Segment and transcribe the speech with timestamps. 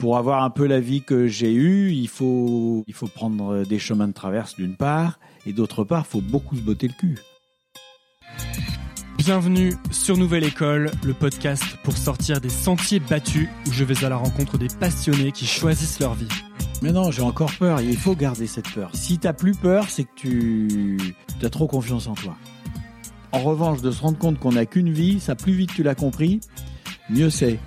[0.00, 3.78] Pour avoir un peu la vie que j'ai eue, il faut, il faut prendre des
[3.78, 7.18] chemins de traverse d'une part, et d'autre part, il faut beaucoup se botter le cul.
[9.18, 14.08] Bienvenue sur Nouvelle École, le podcast pour sortir des sentiers battus où je vais à
[14.08, 16.28] la rencontre des passionnés qui choisissent leur vie.
[16.80, 18.88] Mais non, j'ai encore peur, il faut garder cette peur.
[18.94, 22.34] Si t'as plus peur, c'est que tu as trop confiance en toi.
[23.32, 25.94] En revanche, de se rendre compte qu'on n'a qu'une vie, ça plus vite tu l'as
[25.94, 26.40] compris,
[27.10, 27.58] mieux c'est.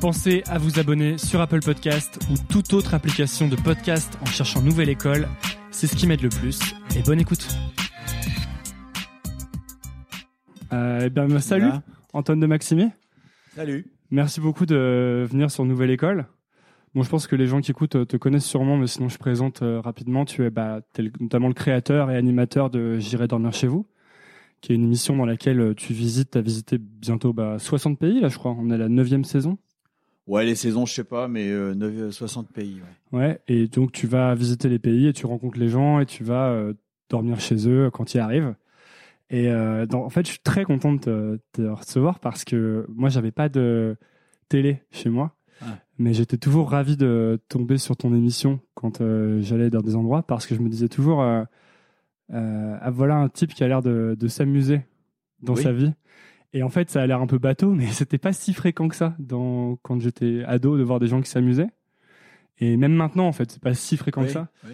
[0.00, 4.60] Pensez à vous abonner sur Apple Podcast ou toute autre application de podcast en cherchant
[4.60, 5.28] Nouvelle École.
[5.70, 6.60] C'est ce qui m'aide le plus.
[6.96, 7.46] Et bonne écoute.
[10.72, 11.82] Euh, eh bien, salut, Voilà.
[12.12, 12.90] Antoine de Maximi.
[13.54, 13.86] Salut.
[14.10, 16.26] Merci beaucoup de venir sur Nouvelle École.
[16.94, 19.62] Bon, je pense que les gens qui écoutent te connaissent sûrement, mais sinon je présente
[19.62, 20.24] euh, rapidement.
[20.24, 20.80] Tu es bah,
[21.18, 23.86] notamment le créateur et animateur de J'irai dormir chez vous,
[24.60, 27.98] qui est une émission dans laquelle euh, tu visites, tu as visité bientôt bah, 60
[27.98, 28.54] pays, là je crois.
[28.56, 29.58] On est à la neuvième saison.
[30.26, 32.80] Ouais, les saisons, je sais pas, mais euh, neuf- 60 pays.
[33.12, 33.18] ouais.
[33.18, 36.24] Ouais, et donc tu vas visiter les pays et tu rencontres les gens et tu
[36.24, 36.72] vas euh,
[37.10, 38.54] dormir chez eux quand ils arrivent.
[39.30, 42.86] Et euh, dans- en fait, je suis très content de te, te recevoir parce que
[42.88, 43.96] moi, j'avais pas de
[44.48, 45.76] télé chez moi, Ah.
[45.98, 50.22] mais j'étais toujours ravi de tomber sur ton émission quand euh, j'allais dans des endroits
[50.22, 51.44] parce que je me disais toujours, euh,
[52.32, 54.80] euh, ah, voilà un type qui a l'air de, de s'amuser
[55.42, 55.62] dans Oui.
[55.62, 55.92] sa vie.
[56.54, 58.96] Et en fait, ça a l'air un peu bateau, mais c'était pas si fréquent que
[58.96, 61.70] ça dans, quand j'étais ado de voir des gens qui s'amusaient.
[62.58, 64.48] Et même maintenant, en fait, c'est pas si fréquent que ça.
[64.64, 64.72] oui.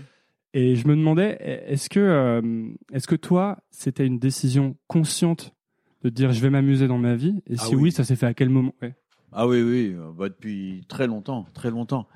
[0.53, 1.39] Et je me demandais,
[1.69, 5.55] est-ce que, euh, est-ce que toi, c'était une décision consciente
[6.03, 7.41] de dire je vais m'amuser dans ma vie?
[7.47, 7.83] Et Ah si oui.
[7.85, 7.93] oui.
[7.93, 8.75] ça s'est fait à quel moment?
[8.83, 8.95] Ouais.
[9.33, 12.09] Ah oui, oui, euh, bah, depuis très longtemps, très longtemps.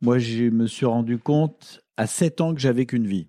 [0.00, 3.26] Moi, je me suis rendu compte à 7 ans que j'avais qu'une vie.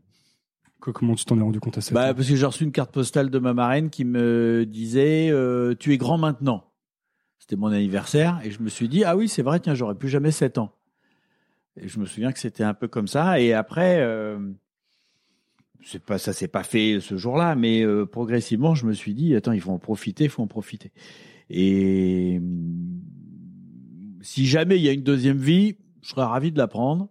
[0.81, 2.71] Que- Comment tu t'en es rendu compte à ça Bah, parce que j'ai reçu une
[2.71, 6.63] carte postale de ma marraine qui me disait euh, Tu es grand maintenant.
[7.39, 10.09] C'était mon anniversaire et je me suis dit Ah oui, c'est vrai, tiens, j'aurais plus
[10.09, 10.73] jamais 7 ans.
[11.79, 13.39] Et je me souviens que c'était un peu comme ça.
[13.39, 14.39] Et après, euh,
[15.83, 19.35] c'est pas, ça s'est pas fait ce jour-là, mais euh, progressivement, je me suis dit
[19.35, 20.91] Attends, il faut en profiter, il faut en profiter.
[21.49, 23.01] Et hum,
[24.21, 27.09] si jamais il y a une deuxième vie, je serais ravi de la prendre.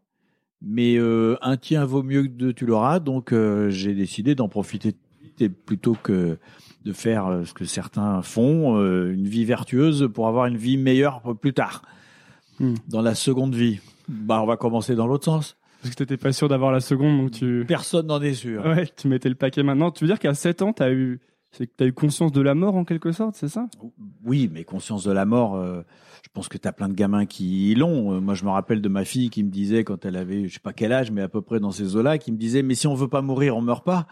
[0.69, 2.99] Mais euh, un tien vaut mieux que deux, tu l'auras.
[2.99, 4.95] Donc euh, j'ai décidé d'en profiter
[5.39, 6.39] et plutôt que
[6.85, 10.77] de faire euh, ce que certains font, euh, une vie vertueuse pour avoir une vie
[10.77, 11.83] meilleure plus tard,
[12.59, 12.73] Hmm.
[12.89, 13.81] dans la seconde vie.
[14.09, 15.59] Bah, on va commencer dans l'autre sens.
[15.83, 17.65] Parce que t'étais pas sûr d'avoir la seconde, donc tu.
[17.69, 18.65] Personne n'en est sûr.
[18.65, 19.91] Ouais, tu mettais le paquet maintenant.
[19.91, 22.55] Tu veux dire qu'à 7 ans, t'as eu, c'est que t'as eu conscience de la
[22.55, 23.67] mort en quelque sorte, c'est ça?
[24.25, 25.83] Oui, mais conscience de la mort, euh,
[26.27, 28.15] je pense que tu as plein de gamins qui l'ont.
[28.15, 30.55] Euh, moi, je me rappelle de ma fille qui me disait, quand elle avait, je
[30.55, 32.75] sais pas quel âge, mais à peu près dans ces eaux-là, qui me disait, mais
[32.75, 34.09] si on veut pas mourir, on meurt pas.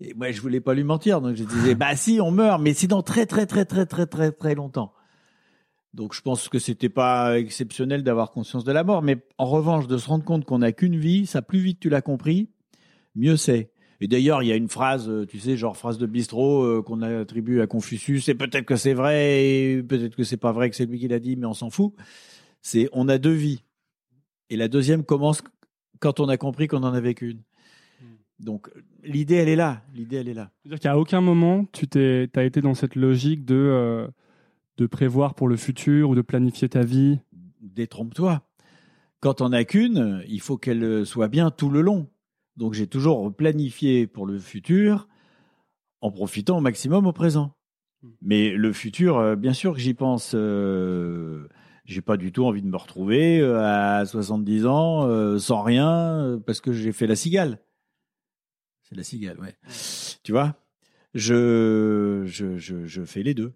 [0.00, 2.72] Et moi, je voulais pas lui mentir, donc je disais, bah si, on meurt, mais
[2.72, 4.94] c'est dans très, très, très, très, très, très, très longtemps.
[5.92, 9.86] Donc, je pense que c'était pas exceptionnel d'avoir conscience de la mort, mais en revanche,
[9.86, 12.48] de se rendre compte qu'on n'a qu'une vie, ça plus vite tu l'as compris,
[13.14, 13.70] mieux c'est.
[14.00, 16.82] Et d'ailleurs, il y a une phrase, euh, tu sais, genre phrase de bistrot euh,
[16.82, 20.68] qu'on attribue à Confucius, et peut-être que c'est vrai, et peut-être que c'est pas vrai
[20.68, 21.94] que c'est lui qui l'a dit, mais on s'en fout.
[22.60, 23.62] C'est on a deux vies.
[24.50, 25.42] Et la deuxième commence
[26.00, 27.42] quand on a compris qu'on en avait qu'une.
[28.38, 28.68] Donc
[29.02, 29.82] l'idée, elle est là.
[29.94, 30.50] L'idée, elle est là.
[30.62, 34.08] C'est-à-dire qu'à aucun moment, tu t'es, t'as été dans cette logique de, euh,
[34.76, 37.18] de prévoir pour le futur ou de planifier ta vie
[37.60, 38.42] Détrompe-toi.
[39.20, 42.08] Quand on n'a qu'une, il faut qu'elle soit bien tout le long.
[42.56, 45.08] Donc j'ai toujours planifié pour le futur
[46.00, 47.52] en profitant au maximum au présent.
[48.22, 50.32] Mais le futur, euh, bien sûr que j'y pense.
[50.34, 51.48] Euh,
[51.86, 56.40] j'ai pas du tout envie de me retrouver euh, à 70 ans euh, sans rien
[56.44, 57.60] parce que j'ai fait la cigale.
[58.82, 59.54] C'est la cigale, ouais.
[60.22, 60.56] Tu vois?
[61.14, 63.52] Je, je, je, je fais les deux.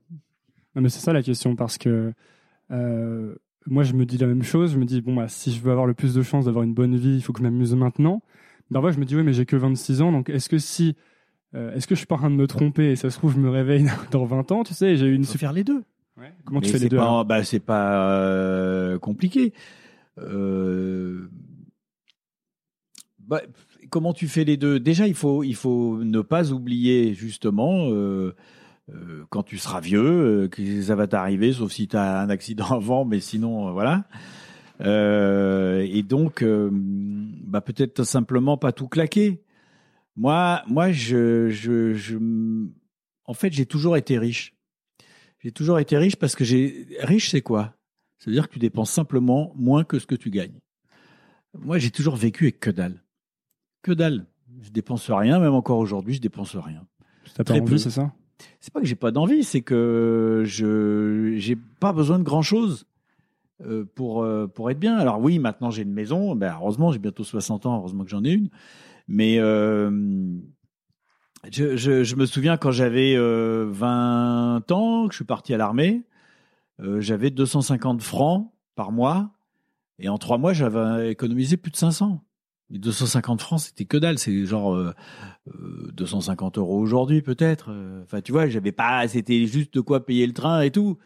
[0.74, 2.12] Non, mais c'est ça la question parce que
[2.70, 3.34] euh,
[3.66, 4.72] moi je me dis la même chose.
[4.72, 6.74] Je me dis bon bah si je veux avoir le plus de chances d'avoir une
[6.74, 8.22] bonne vie, il faut que je m'amuse maintenant.
[8.70, 10.96] Ouais, je me dis oui mais j'ai que 26 ans donc est-ce que si
[11.54, 13.32] euh, est-ce que je suis pas en train de me tromper et ça se trouve
[13.34, 15.82] je me réveille dans 20 ans, tu sais, j'ai eu une faut faire les deux.
[16.44, 19.54] Comment tu fais les c'est deux pas, bah, C'est pas euh, compliqué.
[20.18, 21.30] Euh,
[23.18, 23.40] bah,
[23.88, 24.78] comment tu fais les deux?
[24.78, 27.90] Déjà, il faut, il faut ne pas oublier justement
[29.30, 33.04] quand tu seras vieux que ça va t'arriver, sauf si tu as un accident avant,
[33.04, 34.04] mais sinon, euh, voilà.
[34.80, 39.42] Euh, et donc, euh, bah, peut-être simplement pas tout claquer.
[40.16, 42.16] Moi, moi, je, je, je,
[43.24, 44.54] en fait, j'ai toujours été riche.
[45.40, 47.74] J'ai toujours été riche parce que j'ai riche, c'est quoi?
[48.18, 50.58] C'est-à-dire que tu dépenses simplement moins que ce que tu gagnes.
[51.58, 53.02] Moi, j'ai toujours vécu avec que dalle.
[53.82, 54.26] Que dalle.
[54.60, 56.86] Je dépense rien, même encore aujourd'hui, je dépense rien.
[57.34, 58.12] T'as pas envie, c'est ça?
[58.60, 62.86] C'est pas que j'ai pas d'envie, c'est que je j'ai pas besoin de grand chose
[63.94, 64.96] pour euh, pour être bien.
[64.96, 68.24] Alors oui, maintenant j'ai une maison, ben heureusement j'ai bientôt 60 ans, heureusement que j'en
[68.24, 68.50] ai une.
[69.08, 69.90] Mais euh,
[71.50, 76.04] je, je, me souviens quand j'avais euh, 20 ans, que je suis parti à l'armée,
[76.80, 79.30] euh, j'avais 250 francs par mois,
[79.98, 82.22] et en trois mois j'avais économisé plus de 500.
[82.70, 84.18] Les 250 francs, c'était que dalle.
[84.18, 84.94] C'est genre euh,
[85.48, 87.70] euh, 250 euros aujourd'hui, peut-être.
[87.70, 89.06] Euh, Enfin, tu vois, j'avais pas.
[89.08, 90.96] C'était juste de quoi payer le train et tout.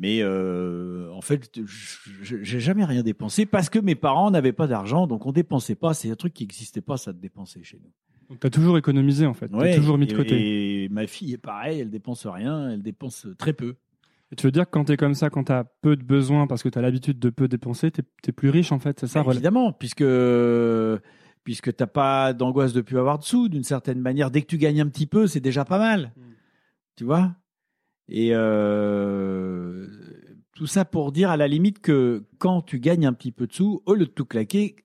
[0.00, 1.50] Mais euh, en fait,
[2.22, 5.92] j'ai jamais rien dépensé parce que mes parents n'avaient pas d'argent, donc on dépensait pas.
[5.92, 7.90] C'est un truc qui n'existait pas, ça de dépenser chez nous.
[8.30, 10.84] Donc t'as toujours économisé en fait, Ouais, t'as toujours mis de côté.
[10.84, 13.74] Et ma fille est pareil, elle dépense rien, elle dépense très peu.
[14.30, 16.62] Et tu veux dire que quand t'es comme ça, quand t'as peu de besoins parce
[16.62, 19.32] que t'as l'habitude de peu dépenser, t'es es plus riche en fait, c'est ça Bah,
[19.32, 20.04] évidemment, puisque
[21.42, 24.30] puisque t'as pas d'angoisse de plus avoir de sous, d'une certaine manière.
[24.30, 26.12] Dès que tu gagnes un petit peu, c'est déjà pas mal.
[26.94, 27.34] Tu vois?
[28.08, 29.86] Et euh,
[30.54, 33.52] tout ça pour dire à la limite que quand tu gagnes un petit peu de
[33.52, 34.76] sous, au lieu de tout claquer,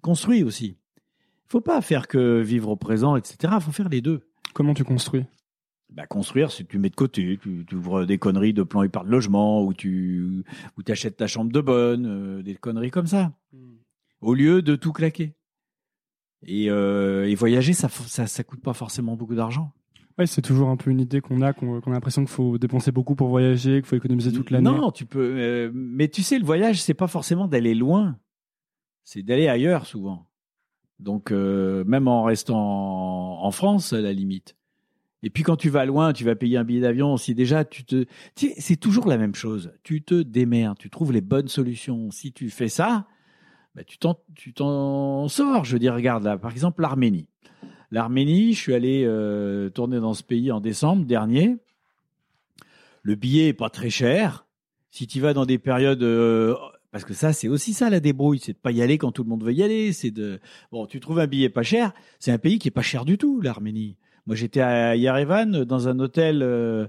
[0.00, 0.78] construis aussi.
[0.96, 3.54] Il faut pas faire que vivre au présent, etc.
[3.56, 4.28] Il faut faire les deux.
[4.54, 5.24] Comment tu construis?
[5.90, 8.84] Bah, construire, c'est que tu mets de côté, tu, tu ouvres des conneries de plan
[8.84, 10.44] épargne logement, ou tu
[10.78, 13.32] ou achètes ta chambre de bonne, euh, des conneries comme ça,
[14.20, 15.34] au lieu de tout claquer.
[16.46, 19.72] Et, euh, et voyager, ça, ça, ça coûte pas forcément beaucoup d'argent.
[20.26, 23.14] C'est toujours un peu une idée qu'on a, qu'on a l'impression qu'il faut dépenser beaucoup
[23.14, 24.64] pour voyager, qu'il faut économiser toute l'année.
[24.70, 25.34] Non, tu peux.
[25.36, 28.18] euh, mais tu sais, le voyage, c'est pas forcément d'aller loin,
[29.04, 30.26] c'est d'aller ailleurs souvent.
[30.98, 34.56] Donc, euh, même en restant en, France, à la limite.
[35.22, 37.16] Et puis, quand tu vas loin, tu vas payer un billet d'avion.
[37.16, 38.04] Si déjà, tu te.
[38.36, 39.72] C'est toujours la même chose.
[39.82, 42.10] Tu te démerdes, tu trouves les bonnes solutions.
[42.10, 43.06] Si tu fais ça,
[43.74, 45.64] bah, tu t'en tu t'en sors.
[45.64, 47.28] Je veux dire, regarde là, par exemple, l'Arménie.
[47.90, 51.56] L'Arménie, je suis allé euh, tourner dans ce pays en décembre dernier.
[53.02, 54.46] Le billet est pas très cher.
[54.92, 56.54] Si tu vas dans des périodes, euh,
[56.92, 59.24] parce que ça, c'est aussi ça la débrouille, c'est de pas y aller quand tout
[59.24, 59.92] le monde veut y aller.
[59.92, 60.38] C'est de
[60.70, 61.92] bon, tu trouves un billet pas cher.
[62.20, 63.96] C'est un pays qui est pas cher du tout, l'Arménie.
[64.26, 66.86] Moi, j'étais à Yerevan dans un hôtel euh,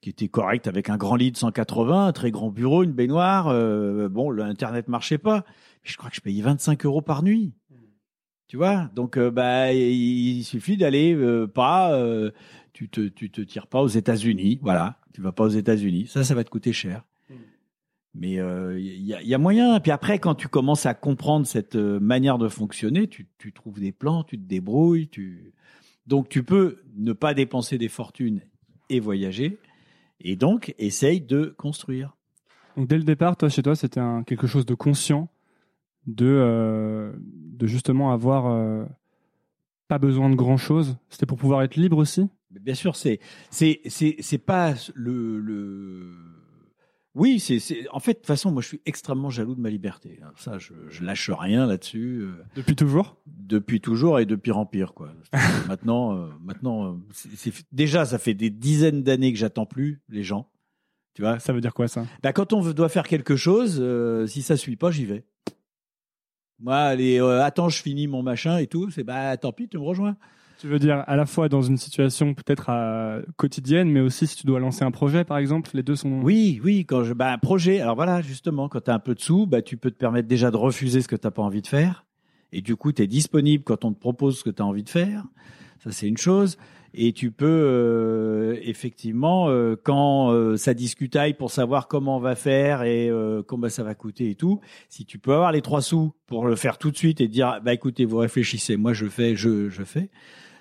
[0.00, 3.46] qui était correct avec un grand lit de 180, un très grand bureau, une baignoire.
[4.10, 5.44] bon, l'internet marchait pas.
[5.82, 7.52] Je crois que je payais 25 euros par nuit.
[8.48, 12.30] Tu vois, donc euh, bah il suffit d'aller euh, pas, euh,
[12.72, 16.22] tu te tu te tires pas aux États-Unis, voilà, tu vas pas aux États-Unis, ça
[16.22, 17.04] ça va te coûter cher.
[18.18, 19.78] Mais il y, a, y a moyen.
[19.78, 23.92] Puis après, quand tu commences à comprendre cette manière de fonctionner, tu, tu trouves des
[23.92, 25.52] plans, tu te débrouilles, tu
[26.06, 28.40] donc tu peux ne pas dépenser des fortunes
[28.88, 29.58] et voyager,
[30.20, 32.16] et donc essaye de construire.
[32.76, 35.28] Donc dès le départ, toi, chez toi, c'était un, quelque chose de conscient,
[36.06, 38.84] de, euh, de justement avoir euh,
[39.88, 40.96] pas besoin de grand chose.
[41.08, 42.28] C'était pour pouvoir être libre aussi?
[42.50, 43.20] Bien sûr, c'est
[43.50, 46.12] c'est c'est c'est pas le le.
[47.14, 49.70] Oui, c'est c'est en fait de toute façon, moi je suis extrêmement jaloux de ma
[49.70, 50.20] liberté.
[50.22, 50.32] hein.
[50.36, 52.20] Ça, je, je lâche rien là-dessus.
[52.22, 53.16] euh, Depuis toujours?
[53.26, 55.12] depuis toujours et de pire en pire quoi.
[55.68, 60.50] maintenant, euh, maintenant, c'est déjà ça fait des dizaines d'années que j'attends plus les gens.
[61.14, 62.04] Tu vois, Ça veut dire quoi ça?
[62.22, 65.24] Bah, quand on doit faire quelque chose, euh, si ça suit pas, j'y vais.
[66.58, 68.90] Moi, allez, euh, attends, je finis mon machin et tout.
[68.90, 70.16] C'est bah tant pis, tu me rejoins.
[70.58, 74.36] Tu veux dire à la fois dans une situation peut-être euh, quotidienne, mais aussi si
[74.36, 76.20] tu dois lancer un projet, par exemple, les deux sont.
[76.22, 77.80] Oui, oui, quand je, bah, un projet.
[77.80, 80.28] Alors voilà, justement, quand tu as un peu de sous, bah, tu peux te permettre
[80.28, 82.06] déjà de refuser ce que tu n'as pas envie de faire.
[82.52, 84.84] Et du coup, tu es disponible quand on te propose ce que tu as envie
[84.84, 85.24] de faire.
[85.84, 86.56] Ça, c'est une chose.
[86.98, 92.34] Et tu peux euh, effectivement, euh, quand euh, ça discutaille pour savoir comment on va
[92.34, 95.82] faire et euh, combien ça va coûter et tout, si tu peux avoir les trois
[95.82, 99.06] sous pour le faire tout de suite et dire, bah écoutez, vous réfléchissez, moi je
[99.06, 100.08] fais, je, je fais,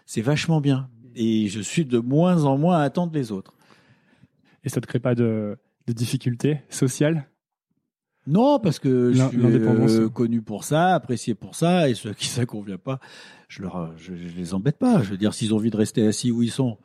[0.06, 0.90] c'est vachement bien.
[1.16, 3.54] Et je suis de moins en moins à attendre les autres.
[4.66, 7.30] Et ça te crée pas de, de difficultés sociales?
[8.28, 12.14] Non, parce que je suis euh, connu pour ça, apprécié pour ça, et ceux à
[12.14, 13.00] qui ça convient pas,
[13.48, 15.04] je leur, je, je les embête pas.
[15.04, 16.78] Je veux dire, s'ils ont envie de rester assis où ils sont,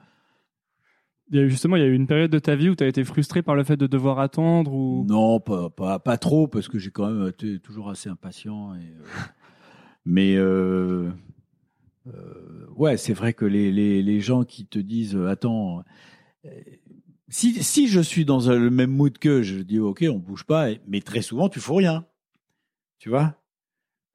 [1.30, 2.74] Il y a eu justement, il y a eu une période de ta vie où
[2.74, 5.04] tu as été frustré par le fait de devoir attendre ou?
[5.08, 8.74] Non, pas, pas, pas trop, parce que j'ai quand même été toujours assez impatient.
[8.74, 9.04] Et, euh,
[10.04, 11.10] mais euh,
[12.08, 15.84] euh, ouais, c'est vrai que les, les, les gens qui te disent Attends,
[17.30, 20.68] si, si je suis dans le même mood que je dis Ok, on bouge pas,
[20.86, 22.06] mais très souvent, tu fous rien.
[22.98, 23.36] Tu vois?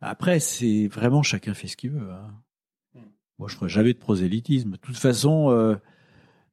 [0.02, 2.12] Après, c'est vraiment chacun fait ce qu'il veut.
[2.12, 2.34] hein.
[3.40, 4.72] Moi, je ferai jamais de prosélytisme.
[4.72, 5.50] De toute façon.
[5.50, 5.76] euh,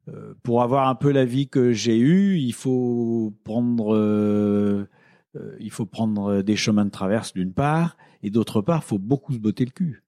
[0.08, 4.88] euh, pour avoir un peu la vie que j'ai eue, il faut prendre, euh,
[5.60, 9.32] il faut prendre des chemins de traverse d'une part, et d'autre part, il faut beaucoup
[9.32, 10.02] se botter le cul.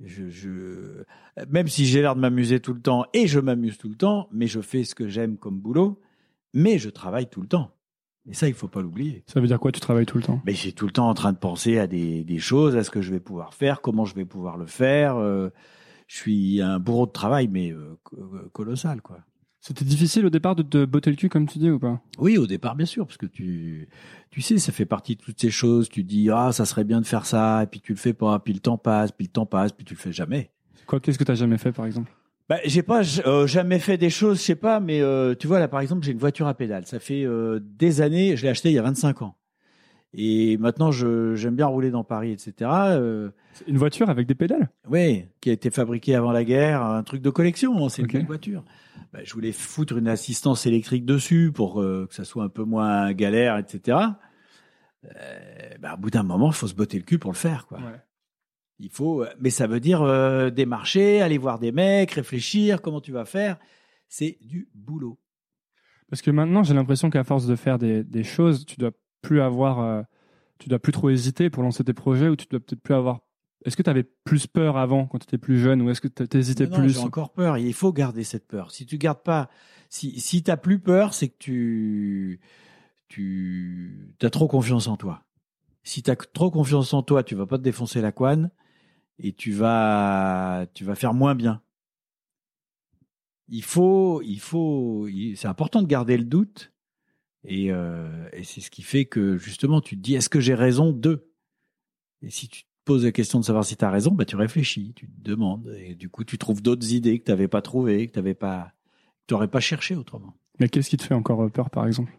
[0.00, 1.04] Je, je,
[1.48, 4.28] même si j'ai l'air de m'amuser tout le temps, et je m'amuse tout le temps,
[4.32, 6.00] mais je fais ce que j'aime comme boulot,
[6.52, 7.70] mais je travaille tout le temps.
[8.28, 9.22] Et ça, il faut pas l'oublier.
[9.26, 10.40] Ça veut dire quoi Tu travailles tout le temps?
[10.46, 12.90] Mais j'ai tout le temps en train de penser à des, des choses, à ce
[12.90, 15.16] que je vais pouvoir faire, comment je vais pouvoir le faire.
[15.16, 15.50] euh,
[16.06, 18.16] je suis un bourreau de travail, mais euh, co-
[18.52, 19.18] colossal, quoi.
[19.66, 21.98] C'était difficile au départ de te botter le cul, comme tu dis, ou pas?
[22.18, 23.88] Oui, au départ, bien sûr, parce que tu,
[24.30, 25.88] tu sais, ça fait partie de toutes ces choses.
[25.88, 28.38] Tu dis, ah, ça serait bien de faire ça, et puis tu le fais pas,
[28.40, 30.50] puis le temps passe, puis le temps passe, puis tu le fais jamais.
[30.86, 32.12] Quoi Qu'est-ce que tu as jamais fait, par exemple?
[32.46, 35.60] Bah, j'ai pas euh, jamais fait des choses, je sais pas, mais euh, tu vois
[35.60, 36.84] là, par exemple, j'ai une voiture à pédales.
[36.84, 39.34] Ça fait euh, des années, je l'ai acheté il y a 25 ans.
[40.16, 42.70] Et maintenant, j'aime bien rouler dans Paris, etc.
[42.70, 43.30] Euh,
[43.66, 44.70] Une voiture avec des pédales?
[44.88, 48.26] Oui, qui a été fabriquée avant la guerre, un truc de collection, hein, c'est une
[48.26, 48.64] voiture.
[49.12, 52.62] Bah, je voulais foutre une assistance électrique dessus pour euh, que ça soit un peu
[52.62, 53.98] moins galère, etc.
[55.04, 55.08] Euh,
[55.80, 57.80] bah, au bout d'un moment, il faut se botter le cul pour le faire, quoi.
[58.78, 60.02] Il faut, euh, mais ça veut dire
[60.52, 63.58] démarcher, aller voir des mecs, réfléchir, comment tu vas faire.
[64.08, 65.18] C'est du boulot.
[66.08, 68.92] Parce que maintenant, j'ai l'impression qu'à force de faire des, des choses, tu dois
[69.24, 70.02] plus avoir, euh,
[70.58, 73.20] tu dois plus trop hésiter pour lancer tes projets, ou tu dois peut-être plus avoir.
[73.64, 76.08] Est-ce que tu avais plus peur avant, quand tu étais plus jeune, ou est-ce que
[76.08, 76.90] tu hésitais Non, plus?
[76.90, 77.56] J'ai encore peur.
[77.56, 78.70] Il faut garder cette peur.
[78.70, 79.48] Si tu gardes pas,
[79.88, 82.40] si si t'as plus peur, c'est que tu
[83.08, 85.22] tu as trop confiance en toi.
[85.82, 88.50] Si tu as trop confiance en toi, tu vas pas te défoncer la couenne
[89.18, 91.62] et tu vas tu vas faire moins bien.
[93.48, 96.73] Il faut il faut c'est important de garder le doute
[97.44, 100.54] et, euh, et c'est ce qui fait que justement tu te dis est-ce que j'ai
[100.54, 101.28] raison de?
[102.22, 104.36] Et si tu te poses la question de savoir si tu as raison, bah, tu
[104.36, 107.62] réfléchis, tu te demandes, et du coup, tu trouves d'autres idées que tu n'avais pas
[107.62, 108.72] trouvées, que tu pas,
[109.20, 110.34] que t'aurais pas cherché autrement.
[110.60, 112.12] Mais qu'est-ce qui te fait encore peur, par exemple?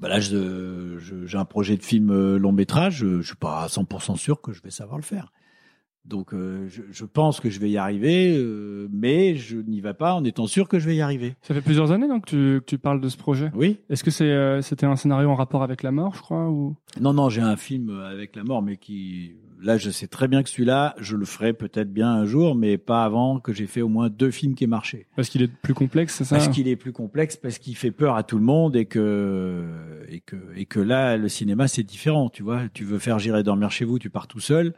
[0.00, 3.36] Bah là, je- je- j'ai un projet de film euh, long métrage, je, je suis
[3.36, 5.32] pas à 100% sûr que je vais savoir le faire.
[6.04, 9.94] Donc, euh, je, je pense que je vais y arriver, euh, mais je n'y vais
[9.94, 11.34] pas en étant sûr que je vais y arriver.
[11.42, 13.50] Ça fait plusieurs années donc, que, tu, que tu parles de ce projet.
[13.54, 16.48] Oui Est-ce que c'est, euh, c'était un scénario en rapport avec la mort, je crois
[16.48, 16.76] ou...
[17.00, 20.42] Non, non, j'ai un film avec la mort, mais qui, là, je sais très bien
[20.42, 23.82] que celui-là, je le ferai peut-être bien un jour, mais pas avant que j'ai fait
[23.82, 25.06] au moins deux films qui aient marché.
[25.14, 26.36] Parce qu'il est plus complexe, c'est ça?
[26.36, 29.64] Parce qu'il est plus complexe, parce qu'il fait peur à tout le monde et que
[30.08, 32.62] et que et que là le cinéma c'est différent, tu vois.
[32.72, 34.74] Tu veux faire j'irai dormir chez vous, tu pars tout seul.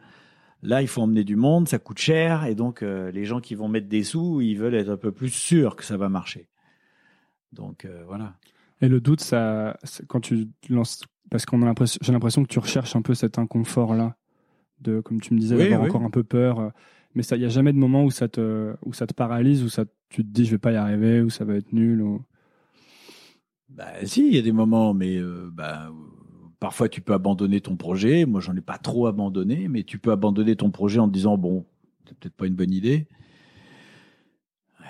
[0.63, 3.55] Là, il faut emmener du monde, ça coûte cher et donc euh, les gens qui
[3.55, 6.47] vont mettre des sous, ils veulent être un peu plus sûrs que ça va marcher.
[7.51, 8.35] Donc euh, voilà.
[8.81, 9.77] Et le doute, ça,
[10.07, 13.37] quand tu lances, parce qu'on a l'impression, j'ai l'impression que tu recherches un peu cet
[13.39, 14.15] inconfort-là,
[14.81, 15.89] de, comme tu me disais, Oui, d'avoir oui.
[15.89, 16.59] encore un peu peur.
[16.59, 16.69] euh,
[17.15, 19.63] Mais ça, il y a jamais de moment où ça te, où ça te paralyse,
[19.63, 22.01] où ça, tu te dis, je vais pas y arriver, où ça va être nul.
[22.01, 22.21] Ou...
[23.69, 25.91] Bah si, il y a des moments, mais euh, bah,
[26.61, 28.25] parfois tu peux abandonner ton projet.
[28.25, 31.37] Moi, j'en ai pas trop abandonné, mais tu peux abandonner ton projet en te disant
[31.37, 31.65] bon,
[32.07, 33.07] c'est peut-être pas une bonne idée.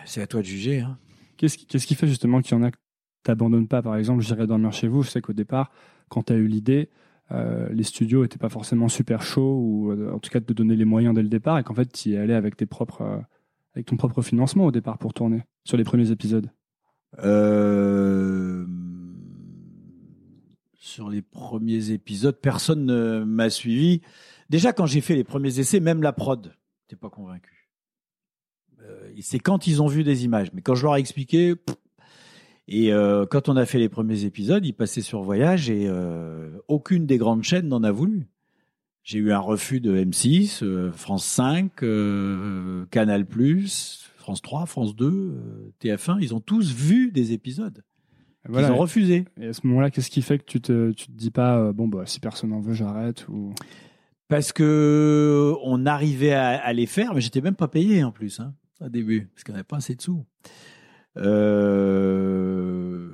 [0.05, 0.81] C'est à toi de juger.
[0.81, 0.97] Hein.
[1.37, 2.77] Qu'est-ce qui, fait justement qu'il y en a que
[3.23, 3.81] t'abandonnes pas?
[3.81, 5.01] Par exemple, j'irai dormir chez vous.
[5.01, 5.71] Je sais qu'au départ,
[6.09, 6.89] quand tu as eu l'idée,
[7.31, 10.53] euh, les studios étaient pas forcément super chauds, ou euh, en tout cas de te
[10.53, 13.01] donner les moyens dès le départ, et qu'en fait, tu y allais avec tes propres,
[13.01, 13.17] euh,
[13.73, 16.51] avec ton propre financement au départ pour tourner sur les premiers épisodes.
[17.23, 18.65] Euh,
[20.81, 24.01] sur les premiers épisodes, personne ne m'a suivi.
[24.49, 27.69] Déjà, quand j'ai fait les premiers essais, même la prod n'était pas convaincue.
[28.81, 30.51] Euh, c'est quand ils ont vu des images.
[30.53, 31.53] Mais quand je leur ai expliqué,
[32.67, 36.49] et euh, quand on a fait les premiers épisodes, ils passaient sur Voyage et euh,
[36.67, 38.27] aucune des grandes chaînes n'en a voulu.
[39.03, 43.27] J'ai eu un refus de M6, euh, France 5, euh, Canal+,
[44.17, 46.17] France 3, France 2, euh, TF1.
[46.21, 47.83] Ils ont tous vu des épisodes.
[48.47, 48.67] Voilà.
[48.67, 49.25] Ils ont refusé.
[49.39, 51.73] Et à ce moment-là, qu'est-ce qui fait que tu te, tu te dis pas, euh,
[51.73, 53.53] bon, bah, si personne n'en veut, j'arrête ou...
[54.27, 58.39] Parce que on arrivait à, à les faire, mais j'étais même pas payé en plus,
[58.39, 60.25] hein, au début, parce qu'on n'avait pas assez de sous.
[61.71, 63.09] Euh,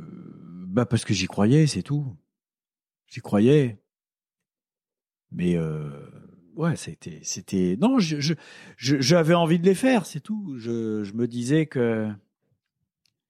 [0.67, 2.05] bah parce que j'y croyais, c'est tout.
[3.07, 3.81] J'y croyais.
[5.31, 5.89] Mais euh,
[6.55, 7.77] ouais, c'était, c'était.
[7.81, 8.33] Non, je, je,
[8.77, 10.55] je- j'avais envie de les faire, c'est tout.
[10.57, 12.09] Je, je me disais que,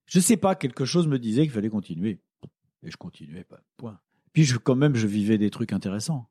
[0.08, 2.20] je sais pas, quelque chose me disait qu'il fallait continuer,
[2.84, 3.62] et je continuais pas.
[3.78, 4.00] Point.
[4.34, 6.30] Puis je, quand même, je vivais des trucs intéressants.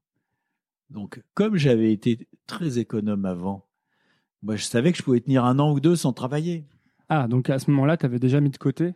[0.90, 3.66] Donc, comme j'avais été très économe avant,
[4.42, 6.64] moi, je savais que je pouvais tenir un an ou deux sans travailler.
[7.08, 8.94] Ah, donc à ce moment-là, tu avais déjà mis de côté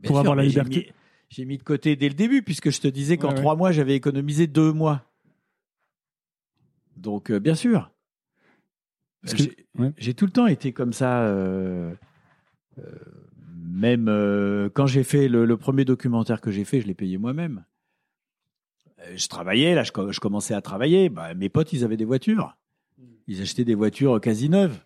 [0.00, 0.76] Bien Pour avoir la j'ai liberté.
[0.76, 0.92] mis-
[1.28, 3.40] J'ai mis de côté dès le début, puisque je te disais qu'en Ouais, ouais.
[3.40, 5.04] trois mois, j'avais économisé deux mois.
[6.96, 7.90] Donc, euh, bien sûr.
[9.78, 9.92] Ouais.
[9.96, 11.22] j'ai tout le temps été comme ça.
[11.22, 11.94] euh,
[12.78, 12.82] euh,
[13.72, 17.18] même euh, quand j'ai fait le, le premier documentaire que j'ai fait, je l'ai payé
[17.18, 17.64] moi-même.
[19.00, 21.08] Euh, Je travaillais, là, je, co- je commençais à travailler.
[21.08, 22.56] Bah, mes potes, ils avaient des voitures.
[23.26, 24.78] Ils achetaient des voitures quasi neuves.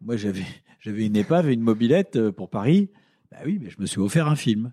[0.00, 0.42] Moi, j'avais,
[0.80, 2.90] j'avais une épave et une mobilette euh, pour Paris.
[3.30, 4.72] Bah oui, mais je me suis offert un film.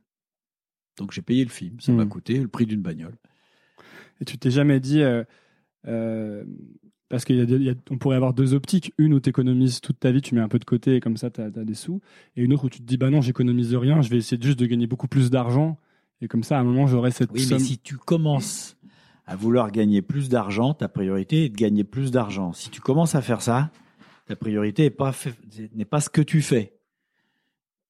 [0.98, 1.80] Donc j'ai payé le film.
[1.80, 2.10] Ça m'a Mhm.
[2.10, 3.18] coûté le prix d'une bagnole.
[4.22, 5.24] Et tu t'es jamais dit, euh,
[5.88, 6.44] euh,
[7.13, 10.41] parce qu'on pourrait avoir deux optiques, une où tu économises toute ta vie, tu mets
[10.41, 12.01] un peu de côté et comme ça tu as, des sous,
[12.36, 14.58] et une autre où tu te dis, bah non, j'économise rien, je vais essayer juste
[14.58, 15.77] de gagner beaucoup plus d'argent,
[16.22, 17.60] et comme ça à un moment j'aurai cette Oui, somme.
[17.60, 18.77] mais si tu commences
[19.27, 22.51] à vouloir gagner plus d'argent, ta priorité est de gagner plus d'argent.
[22.51, 23.70] Si tu commences à faire ça,
[24.25, 25.13] ta priorité n'est pas,
[25.91, 26.79] pas ce que tu fais.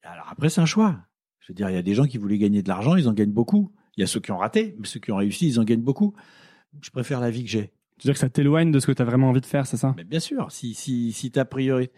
[0.01, 0.97] Alors après, c'est un choix.
[1.39, 3.13] Je veux dire, il y a des gens qui voulaient gagner de l'argent, ils en
[3.13, 3.71] gagnent beaucoup.
[3.95, 5.81] Il y a ceux qui ont raté, mais ceux qui ont réussi, ils en gagnent
[5.81, 6.13] beaucoup.
[6.81, 7.71] Je préfère la vie que j'ai.
[8.03, 9.65] Tu veux dire que ça t'éloigne de ce que tu as vraiment envie de faire,
[9.65, 9.95] c'est ça?
[10.05, 11.93] Bien sûr, si, si, si ta priorité.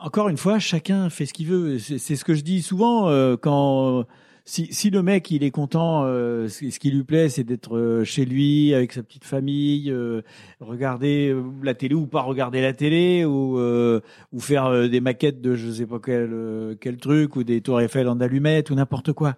[0.00, 1.80] Encore une fois, chacun fait ce qu'il veut.
[1.80, 4.04] C'est ce que je dis souvent euh, quand.
[4.44, 8.04] Si, si le mec il est content, euh, ce qui lui plaît, c'est d'être euh,
[8.04, 10.22] chez lui avec sa petite famille, euh,
[10.60, 15.40] regarder euh, la télé ou pas regarder la télé, ou euh, ou faire des maquettes
[15.40, 19.12] de je sais pas quel quel truc ou des tours Eiffel en allumettes ou n'importe
[19.12, 19.34] quoi.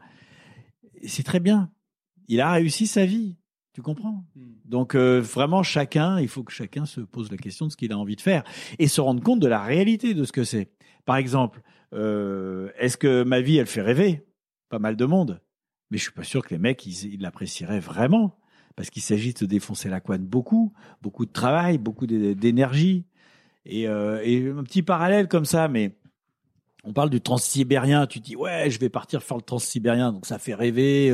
[1.07, 1.71] C'est très bien.
[2.29, 3.37] Il a réussi sa vie.
[3.73, 4.25] Tu comprends?
[4.67, 7.93] Donc euh, vraiment chacun, il faut que chacun se pose la question de ce qu'il
[7.93, 8.45] a envie de faire
[8.79, 10.71] et se rendre compte de la réalité de ce que c'est.
[11.07, 11.63] Par exemple,
[11.95, 14.27] euh, est-ce que ma vie elle fait rêver?
[14.69, 15.41] Pas mal de monde,
[15.91, 18.39] mais je suis pas sûr que les mecs ils l'apprécieraient vraiment
[18.77, 23.05] parce qu'il s'agit de se défoncer la couenne beaucoup, beaucoup de travail, beaucoup d'é- d'énergie
[23.65, 25.97] et, euh, et un petit parallèle comme ça, mais
[26.85, 28.07] on parle du transsibérien.
[28.07, 31.11] Tu dis ouais, je vais partir faire le transsibérien, donc ça fait rêver.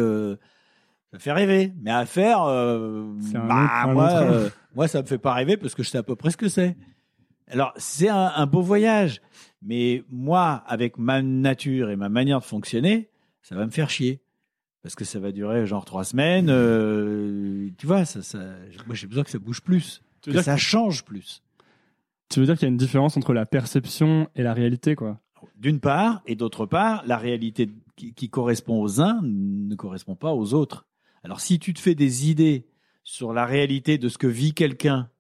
[1.13, 5.33] Ça fait rêver, mais à faire, euh, bah, moi, euh, moi, ça me fait pas
[5.35, 6.77] rêver parce que je sais à peu près ce que c'est.
[7.51, 9.23] Alors, c'est un, un beau voyage,
[9.63, 13.09] mais moi, avec ma nature et ma manière de fonctionner,
[13.43, 14.21] ça va me faire chier
[14.83, 16.49] parce que ça va durer genre trois semaines.
[16.51, 18.39] euh, tu vois, ça, ça,
[18.87, 21.43] moi, j'ai besoin que ça bouge plus, Tu veux que ça change plus.
[22.29, 25.19] Tu veux dire qu'il y a une différence entre la perception et la réalité, quoi?
[25.57, 30.33] D'une part, et d'autre part, la réalité qui, qui correspond aux uns ne correspond pas
[30.35, 30.87] aux autres.
[31.25, 32.67] Alors, si tu te fais des idées
[33.05, 35.11] sur la réalité de ce que vit quelqu'un,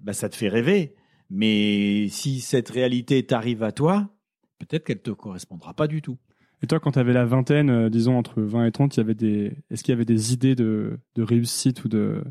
[0.00, 0.94] bah, ça te fait rêver.
[1.30, 4.10] Mais si cette réalité t'arrive à toi,
[4.58, 6.18] peut-être qu'elle te correspondra pas du tout.
[6.62, 9.00] Et toi, quand tu avais la vingtaine, euh, disons entre 20 et 30, il y
[9.00, 9.52] avait des...
[9.70, 12.22] est-ce qu'il y avait des idées de, de réussite ou de,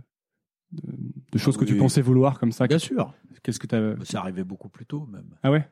[0.72, 0.94] de,
[1.32, 2.68] de choses que tu pensais vouloir comme ça?
[2.68, 3.14] Bien sûr.
[3.44, 4.06] Qu'est-ce que tu.
[4.06, 5.36] Ça arrivait beaucoup plus tôt, même.
[5.44, 5.68] Ah ouais?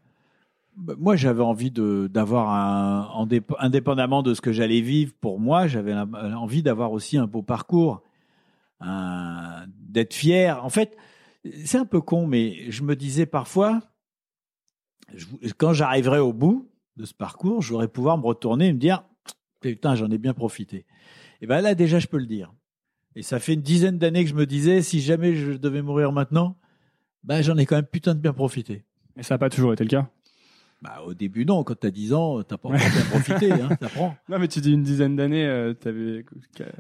[0.98, 5.68] Moi, j'avais envie d'avoir un en dép- indépendamment de ce que j'allais vivre pour moi,
[5.68, 8.02] j'avais la- envie d'avoir aussi un beau parcours,
[8.82, 10.64] d'être fier.
[10.64, 10.96] En fait,
[11.66, 13.82] c'est un peu con, mais je me disais parfois,
[15.58, 19.04] quand j'arriverai au bout de ce parcours, je voudrais pouvoir me retourner et me dire,
[19.60, 20.86] putain, j'en ai bien profité.
[21.42, 22.54] Et ben là, déjà, je peux le dire.
[23.16, 26.12] Et ça fait une dizaine d'années que je me disais, si jamais je devais mourir
[26.12, 26.58] maintenant,
[27.24, 28.86] ben j'en ai quand même putain de bien profité.
[29.18, 30.10] Et ça n'a pas toujours été le cas?
[30.82, 31.64] Bah, au début, non.
[31.66, 34.16] Quand t'as 10 ans, t'as pas encore bien profité, hein, t'apprends.
[34.30, 36.24] Non, mais tu dis une dizaine d'années, euh, t'avais...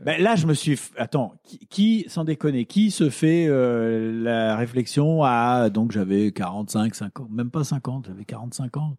[0.06, 0.76] Ben, là, je me suis.
[0.76, 5.70] f- Attends, qui, qui, sans déconner, qui se fait euh, la réflexion à.
[5.70, 8.96] Donc, j'avais 45, 50, même pas 50, j'avais 45 ans.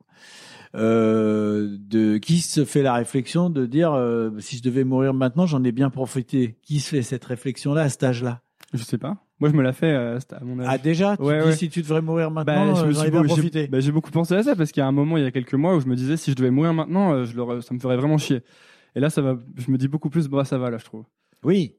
[0.77, 5.47] Euh, de qui se fait la réflexion de dire euh, si je devais mourir maintenant,
[5.47, 6.59] j'en ai bien profité.
[6.63, 8.43] Qui se fait cette réflexion-là à cet âge-là?
[8.75, 9.17] Je sais pas.
[9.41, 10.67] Moi, je me la fais euh, à mon âge.
[10.69, 11.57] Ah déjà, tu Ouais, dis ouais.
[11.57, 13.67] si tu devrais mourir Bah, maintenant, je me euh, suis ai bien beau- j'ai- profité.
[13.69, 15.31] bah, j'ai beaucoup pensé à ça parce qu'il y a un moment, il y a
[15.31, 17.79] quelques mois, où je me disais si je devais mourir maintenant, euh, je ça me
[17.81, 18.43] ferait vraiment chier.
[18.95, 21.05] Et là, ça va, je me dis beaucoup plus, bah ça va là, je trouve.
[21.43, 21.77] Oui.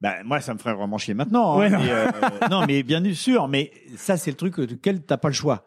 [0.00, 1.58] Bah, moi, ça me ferait vraiment chier maintenant.
[1.60, 1.68] hein.
[1.68, 1.78] Non.
[1.78, 2.10] Mais, euh,
[2.50, 3.48] non, mais bien sûr.
[3.48, 5.64] Mais ça, c'est le truc duquel t'as pas le choix.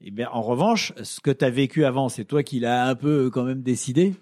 [0.00, 2.94] Et bien, en revanche, ce que tu as vécu avant, c'est toi qui l'as un
[2.94, 4.14] peu quand même décidé.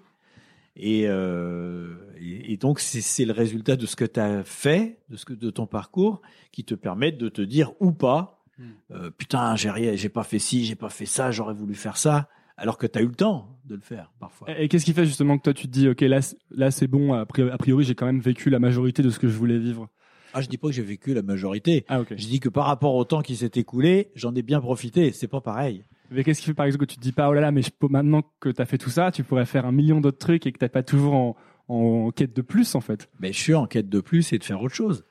[0.75, 4.99] Et, euh, et, et donc, c'est c'est le résultat de ce que tu as fait,
[5.11, 8.43] de, ce que, de ton parcours, qui te permettent de te dire ou pas,
[8.91, 11.97] euh, putain, j'ai rien, j'ai pas fait ci, j'ai pas fait ça, j'aurais voulu faire
[11.97, 14.51] ça, alors que tu as eu le temps de le faire parfois.
[14.51, 16.87] Et, et qu'est-ce qui fait justement que toi tu te dis ok là, là c'est
[16.87, 19.89] bon, a priori, j'ai quand même vécu la majorité de ce que je voulais vivre?
[20.35, 21.85] Ah, je dis pas que j'ai vécu la majorité.
[21.89, 22.15] Ah ok.
[22.17, 25.13] Je dis que par rapport au temps qui s'est écoulé, j'en ai bien profité.
[25.13, 25.85] C'est pas pareil.
[26.12, 27.62] Mais qu'est-ce qui fait par exemple que tu te dis pas oh là là mais
[27.88, 30.53] maintenant que tu as fait tout ça, tu pourrais faire un million d'autres trucs et
[30.53, 31.37] que t'as pas toujours
[31.68, 33.09] en, quête de plus en fait?
[33.20, 35.05] Mais je suis en quête de plus et de faire autre chose.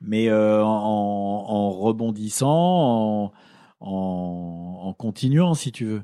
[0.00, 3.32] Mais euh, en, rebondissant,
[3.80, 6.02] en continuant, si tu veux.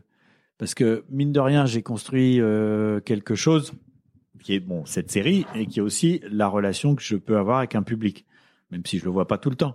[0.61, 3.73] Parce que, mine de rien, j'ai construit euh, quelque chose
[4.43, 7.59] qui est, bon, cette série, et qui est aussi la relation que je peux avoir
[7.59, 8.27] avec un public,
[8.71, 9.75] même si je le vois pas tout le temps.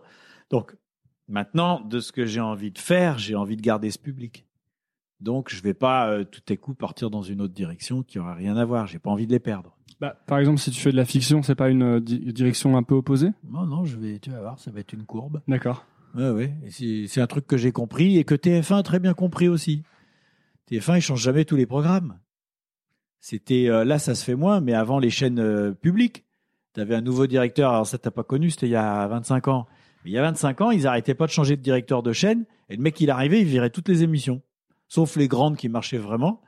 [0.52, 0.76] Donc,
[1.28, 4.46] maintenant, de ce que j'ai envie de faire, j'ai envie de garder ce public.
[5.22, 8.34] Donc, je vais pas euh, tout à coup partir dans une autre direction qui aura
[8.34, 8.86] rien à voir.
[8.88, 9.76] J'ai pas envie de les perdre.
[10.02, 12.76] Bah, par exemple, si tu fais de la fiction, c'est pas une euh, di- direction
[12.76, 13.30] un peu opposée?
[13.50, 15.42] Non, non, je vais, tu vas voir, ça va être une courbe.
[15.48, 15.86] D'accord.
[16.16, 16.54] Ouais.
[16.66, 19.48] Et C'est c'est un truc que j'ai compris et que TF1 a très bien compris
[19.48, 19.84] aussi.
[20.70, 22.20] TF1, ils changent jamais tous les programmes.
[23.20, 26.26] C'était euh, là, ça se fait moins, mais avant les chaînes publiques,
[26.74, 27.72] tu avais un nouveau directeur.
[27.72, 29.66] Alors ça, t'as pas connu, c'était il y a 25 ans.
[30.06, 32.46] Mais il y a 25 ans, ils arrêtaient pas de changer de directeur de chaîne.
[32.70, 34.42] Et le mec, il arrivait, il virait toutes les émissions,
[34.88, 36.42] sauf les grandes qui marchaient vraiment.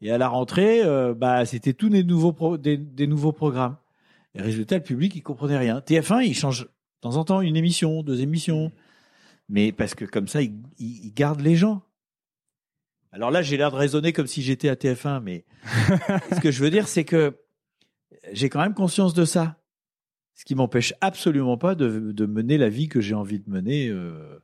[0.00, 3.76] Et à la rentrée, euh, bah, c'était tous des nouveaux pro- des, des nouveaux programmes.
[4.34, 5.78] Et résultat, le public, il comprenait rien.
[5.80, 6.70] TF1, il change de
[7.02, 8.72] temps en temps une émission, deux émissions.
[9.48, 11.82] Mais parce que comme ça, il, il- il garde les gens.
[13.12, 15.44] Alors là, j'ai l'air de raisonner comme si j'étais à TF1, mais
[16.34, 17.36] ce que je veux dire, c'est que
[18.32, 19.60] j'ai quand même conscience de ça.
[20.34, 23.88] Ce qui m'empêche absolument pas de, de mener la vie que j'ai envie de mener
[23.88, 24.38] euh,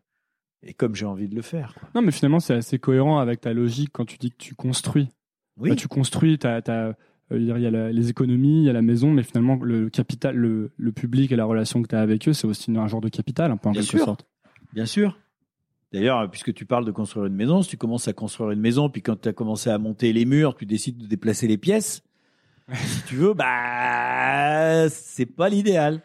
[0.62, 1.74] et comme j'ai envie de le faire.
[1.78, 1.88] quoi.
[1.94, 5.08] Non, mais finalement, c'est assez cohérent avec ta logique quand tu dis que tu construis.
[5.56, 6.92] Oui, Bah, tu construis, t'as, euh,
[7.32, 10.36] il y a la- les économies, il y a la maison, mais finalement, le capital,
[10.36, 13.00] le, le public et la relation que tu as avec eux, c'est aussi un genre
[13.00, 14.04] de capital, un peu en Bien quelque sûr.
[14.04, 14.26] sorte.
[14.72, 15.18] bien sûr.
[15.92, 18.88] D'ailleurs, puisque tu parles de construire une maison, si tu commences à construire une maison,
[18.88, 22.02] puis quand tu as commencé à monter les murs, tu décides de déplacer les pièces,
[22.74, 26.02] si tu veux, bah, c'est pas l'idéal.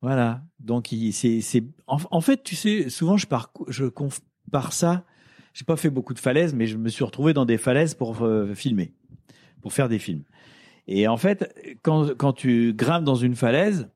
[0.00, 0.42] Voilà.
[0.58, 5.04] Donc, c'est, c'est, en, fait, tu sais, souvent, je, parcou- je compare ça.
[5.54, 8.22] J'ai pas fait beaucoup de falaises, mais je me suis retrouvé dans des falaises pour
[8.22, 8.94] euh, filmer,
[9.60, 10.24] pour faire des films.
[10.88, 13.88] Et en fait, quand, quand tu grimpes dans une falaise,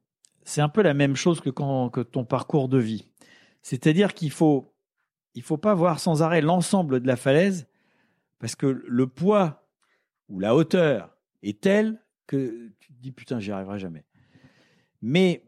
[0.44, 3.08] c'est un peu la même chose que quand ton parcours de vie.
[3.62, 4.72] C'est-à-dire qu'il faut,
[5.34, 7.66] il faut pas voir sans arrêt l'ensemble de la falaise,
[8.38, 9.66] parce que le poids
[10.28, 11.15] ou la hauteur
[11.48, 14.04] est telle que tu te dis putain, j'y arriverai jamais.
[15.02, 15.44] Mais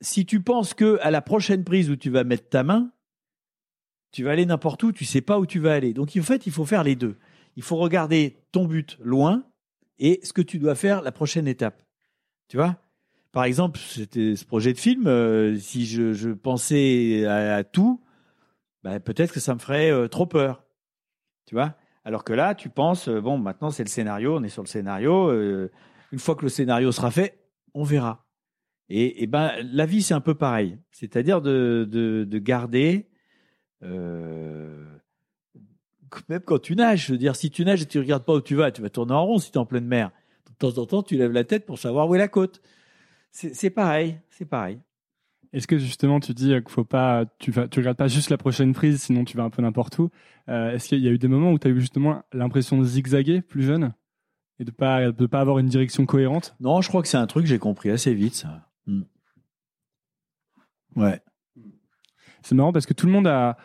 [0.00, 2.92] si tu penses que à la prochaine prise où tu vas mettre ta main,
[4.12, 5.92] tu vas aller n'importe où, tu sais pas où tu vas aller.
[5.92, 7.16] Donc en fait, il faut faire les deux.
[7.56, 9.44] Il faut regarder ton but loin
[9.98, 11.82] et ce que tu dois faire la prochaine étape.
[12.48, 12.76] Tu vois?
[13.32, 18.00] Par exemple, ce projet de film, euh, si je, pensais à, à tout,
[18.84, 20.64] bah, peut-être que ça me ferait euh, trop peur.
[21.46, 21.76] Tu vois?
[22.04, 24.68] Alors que là, tu penses, euh, bon, maintenant c'est le scénario, on est sur le
[24.68, 25.30] scénario.
[25.30, 25.70] euh,
[26.12, 27.38] une fois que le scénario sera fait,
[27.72, 28.24] on verra.
[28.90, 30.78] Et, ben, la vie, c'est un peu pareil.
[30.92, 33.08] C'est-à-dire de, de, de garder,
[33.82, 34.84] euh,
[36.28, 38.40] même quand tu nages, je veux dire, si tu nages et tu regardes pas où
[38.40, 40.10] tu vas, tu vas tourner en rond si tu es en pleine mer.
[40.50, 42.60] De temps en temps, tu lèves la tête pour savoir où est la côte.
[43.32, 44.78] C'est pareil, c'est pareil.
[45.54, 48.36] Est-ce que justement tu dis qu'il faut pas, tu vas, tu regardes pas juste la
[48.36, 50.10] prochaine prise, sinon tu vas un peu n'importe où.
[50.48, 52.84] Euh, Est-ce qu'il y a eu des moments où tu as eu justement l'impression de
[52.84, 53.94] zigzaguer plus jeune
[54.58, 56.56] et de pas de pas avoir une direction cohérente?
[56.58, 58.68] Non, je crois que c'est un truc que j'ai compris assez vite, ça.
[58.86, 59.02] Hmm.
[60.96, 61.20] Ouais.
[62.42, 63.56] C'est marrant parce que tout le monde a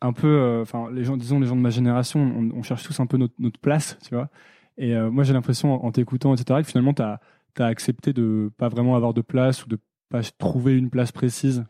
[0.00, 2.82] un peu, euh, enfin les gens, disons les gens de ma génération, on, on cherche
[2.82, 4.30] tous un peu notre, notre place, tu vois.
[4.78, 7.20] Et euh, moi j'ai l'impression en, en t'écoutant, etc., que finalement tu as,
[7.58, 9.78] accepté de pas vraiment avoir de place ou de
[10.08, 11.64] pas trouver une place précise?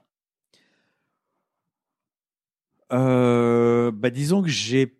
[2.93, 4.97] Euh, bah, disons que j'ai.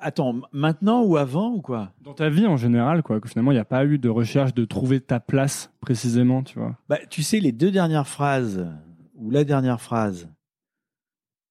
[0.00, 1.92] Attends, maintenant ou avant ou quoi?
[2.02, 4.52] Dans ta vie en général, quoi, que finalement il n'y a pas eu de recherche
[4.52, 6.76] de trouver ta place précisément, tu vois?
[6.88, 8.66] bah, Tu sais, les deux dernières phrases,
[9.14, 10.28] ou la dernière phrase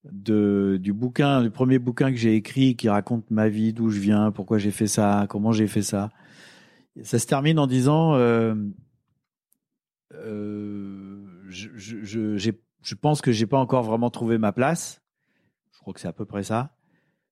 [0.03, 3.99] de, du bouquin, du premier bouquin que j'ai écrit qui raconte ma vie, d'où je
[3.99, 6.09] viens, pourquoi j'ai fait ça, comment j'ai fait ça,
[7.01, 8.55] ça se termine en disant euh, euh,
[10.13, 15.01] je, je, je, j'ai- je pense que j'ai pas encore vraiment trouvé ma place.
[15.73, 16.75] Je crois que c'est à peu près ça.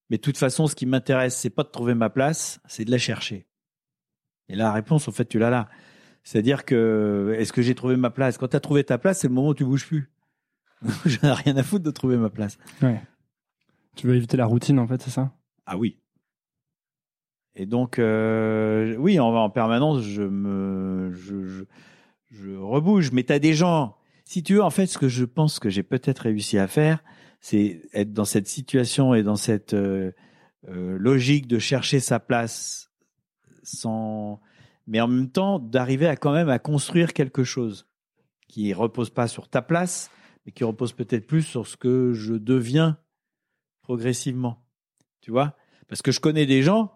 [0.09, 2.91] Mais de toute façon, ce qui m'intéresse, c'est pas de trouver ma place, c'est de
[2.91, 3.47] la chercher.
[4.49, 5.69] Et la réponse, en fait, tu l'as là.
[6.23, 8.37] C'est-à-dire que, est-ce que j'ai trouvé ma place?
[8.37, 10.09] Quand tu as trouvé ta place, c'est le moment où tu bouges plus.
[11.05, 12.57] J'en ai rien à foutre de trouver ma place.
[12.81, 13.01] Ouais.
[13.95, 15.33] Tu veux éviter la routine, en fait, c'est ça?
[15.65, 15.97] Ah oui.
[17.55, 21.63] Et donc, euh, oui, en, en permanence, je me, je, je,
[22.31, 23.11] je rebouge.
[23.11, 23.97] Mais tu as des gens.
[24.25, 27.03] Si tu veux, en fait, ce que je pense que j'ai peut-être réussi à faire,
[27.41, 30.11] c'est être dans cette situation et dans cette euh,
[30.67, 32.91] euh, logique de chercher sa place
[33.63, 34.39] sans,
[34.87, 37.87] mais en même temps d'arriver à quand même à construire quelque chose
[38.47, 40.11] qui repose pas sur ta place,
[40.45, 42.97] mais qui repose peut-être plus sur ce que je deviens
[43.81, 44.65] progressivement.
[45.21, 45.55] Tu vois?
[45.87, 46.91] Parce que je connais des gens,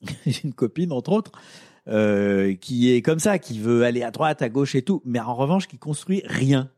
[0.26, 1.32] j'ai une copine entre autres,
[1.88, 5.18] euh, qui est comme ça, qui veut aller à droite, à gauche et tout, mais
[5.18, 6.70] en revanche qui construit rien.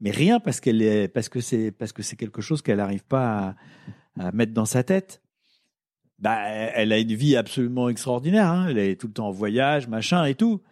[0.00, 3.04] Mais rien parce qu'elle est parce que c'est parce que c'est quelque chose qu'elle n'arrive
[3.04, 3.56] pas
[4.18, 5.20] à, mettre dans sa tête.
[6.18, 8.48] Bah, elle a une vie absolument extraordinaire.
[8.48, 8.68] Hein.
[8.70, 10.62] Elle est tout le temps en voyage, machin et tout.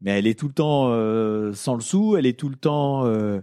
[0.00, 2.16] Mais elle est tout le temps euh, sans le sou.
[2.16, 3.40] Elle est tout le temps euh,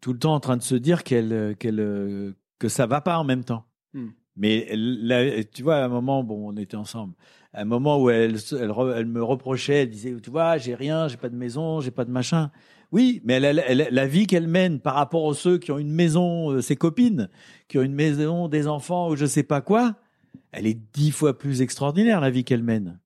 [0.00, 3.24] tout le temps en train de se dire qu'elle qu'elle que ça va pas en
[3.24, 3.64] même temps.
[4.36, 7.14] Mais là, tu vois, à un moment, bon, on était ensemble.
[7.52, 11.08] À un moment où elle, elle, elle me reprochait, elle disait, tu vois, j'ai rien,
[11.08, 12.50] j'ai pas de maison, j'ai pas de machin.
[12.92, 15.78] Oui, mais elle, elle- elle- la vie qu'elle mène par rapport aux ceux qui ont
[15.78, 17.28] une maison, euh, ses copines,
[17.68, 19.96] qui ont une maison, des enfants ou je sais pas quoi,
[20.52, 23.00] elle est dix fois plus extraordinaire la vie qu'elle mène.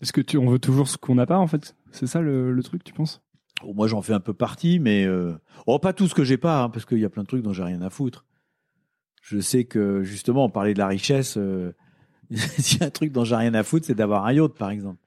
[0.00, 1.74] Est-ce que tu, on veut toujours ce qu'on n'a pas, en fait?
[1.90, 3.22] C'est ça le, le truc, tu penses?
[3.62, 5.32] Bon, moi, j'en fais un peu partie, mais euh...
[5.66, 7.42] oh, pas tout ce que j'ai pas, hein, parce qu'il y a plein de trucs
[7.42, 8.24] dont j'ai rien à foutre.
[9.22, 11.36] Je sais que justement, on parlait de la richesse.
[11.36, 11.72] euh,
[12.30, 14.70] S'il y a un truc dont j'ai rien à foutre, c'est d'avoir un yacht, par
[14.70, 15.00] exemple,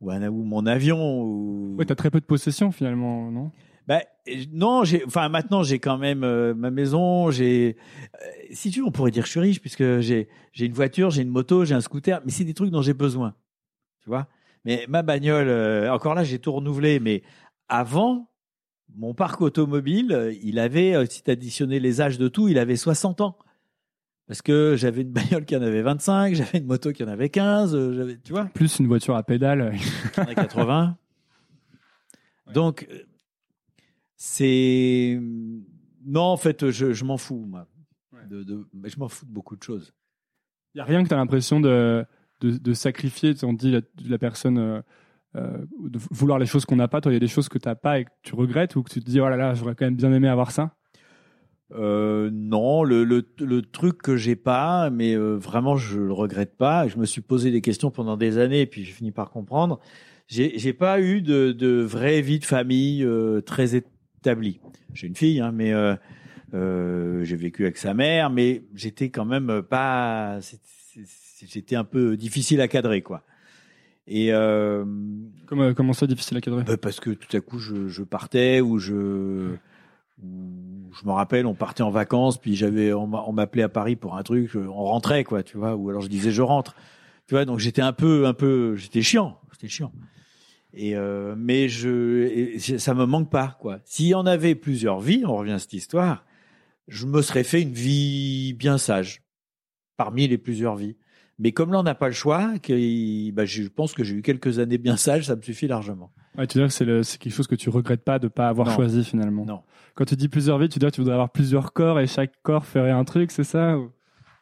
[0.00, 1.22] ou, un, ou mon avion.
[1.22, 1.76] Ou...
[1.76, 3.50] Ouais, t'as très peu de possessions, finalement, non?
[3.86, 7.30] Ben, euh, non, j'ai, enfin, maintenant, j'ai quand même euh, ma maison.
[7.30, 7.76] J'ai,
[8.14, 10.72] euh, si tu veux, on pourrait dire que je suis riche puisque j'ai, j'ai une
[10.72, 13.34] voiture, j'ai une moto, j'ai un scooter, mais c'est des trucs dont j'ai besoin.
[14.02, 14.26] Tu vois?
[14.64, 16.98] Mais ma bagnole, euh, encore là, j'ai tout renouvelé.
[16.98, 17.22] Mais
[17.68, 18.28] avant,
[18.94, 22.58] mon parc automobile, euh, il avait, euh, si tu additionnais les âges de tout, il
[22.58, 23.36] avait 60 ans.
[24.26, 27.28] Parce que j'avais une bagnole qui en avait 25, j'avais une moto qui en avait
[27.28, 28.46] 15, euh, j'avais, tu vois.
[28.46, 29.74] Plus une voiture à pédale.
[30.16, 30.96] J'en ai 80.
[32.54, 32.88] Donc,
[34.16, 35.20] c'est.
[36.04, 37.66] Non, en fait, je, je m'en fous, moi.
[38.30, 39.92] De, de- mais je m'en fous de beaucoup de choses.
[40.74, 42.04] Il y a rien que tu as l'impression de,
[42.40, 44.82] de, de sacrifier, on dit la, la personne, euh,
[45.34, 47.00] de vouloir les choses qu'on n'a pas.
[47.00, 48.82] Toi, il y a des choses que tu n'as pas et que tu regrettes ou
[48.82, 50.74] que tu te dis, oh là j'aurais quand même bien aimé avoir ça?
[51.74, 53.04] Euh, non, le,
[53.60, 56.88] truc que j'ai pas, mais euh, vraiment je le regrette pas.
[56.88, 59.80] Je me suis posé des questions pendant des années, et puis j'ai fini par comprendre.
[60.28, 64.60] J'ai j'ai pas eu de, vraie vie de famille euh, très établie.
[64.92, 65.94] J'ai une fille, hein, mais euh,
[66.54, 70.38] euh, j'ai vécu avec sa mère, mais j'étais quand même pas.
[71.42, 73.24] J'étais un peu difficile à cadrer, quoi.
[74.08, 74.84] Et euh,
[75.46, 76.62] Comment, comment ça, difficile à cadrer?
[76.64, 79.56] bah, parce que tout à coup je, je partais ou je
[80.22, 83.68] ou je me rappelle on partait en vacances puis j'avais on m'a- on m'appelait à
[83.68, 86.74] Paris pour un truc on rentrait quoi tu vois ou alors je disais je rentre.
[87.26, 89.92] Tu vois donc j'étais un peu un peu j'étais chiant j'étais chiant.
[90.72, 93.78] Et euh, mais je et ça me manque pas quoi.
[93.84, 96.24] S'il y en avait plusieurs vies on revient à cette histoire
[96.88, 99.22] je me serais fait une vie bien sage
[99.96, 100.96] parmi les plusieurs vies
[101.38, 104.22] mais comme là on n'a pas le choix que, bah, je pense que j'ai eu
[104.22, 107.46] quelques années bien sages ça me suffit largement Ouais, tu dire que c'est quelque chose
[107.46, 108.74] que tu regrettes pas de pas avoir Non.
[108.74, 109.46] choisi finalement.
[109.46, 109.62] Non.
[109.94, 112.32] Quand tu dis plusieurs vies, tu dire que tu voudrais avoir plusieurs corps et chaque
[112.42, 113.78] corps ferait un truc, c'est ça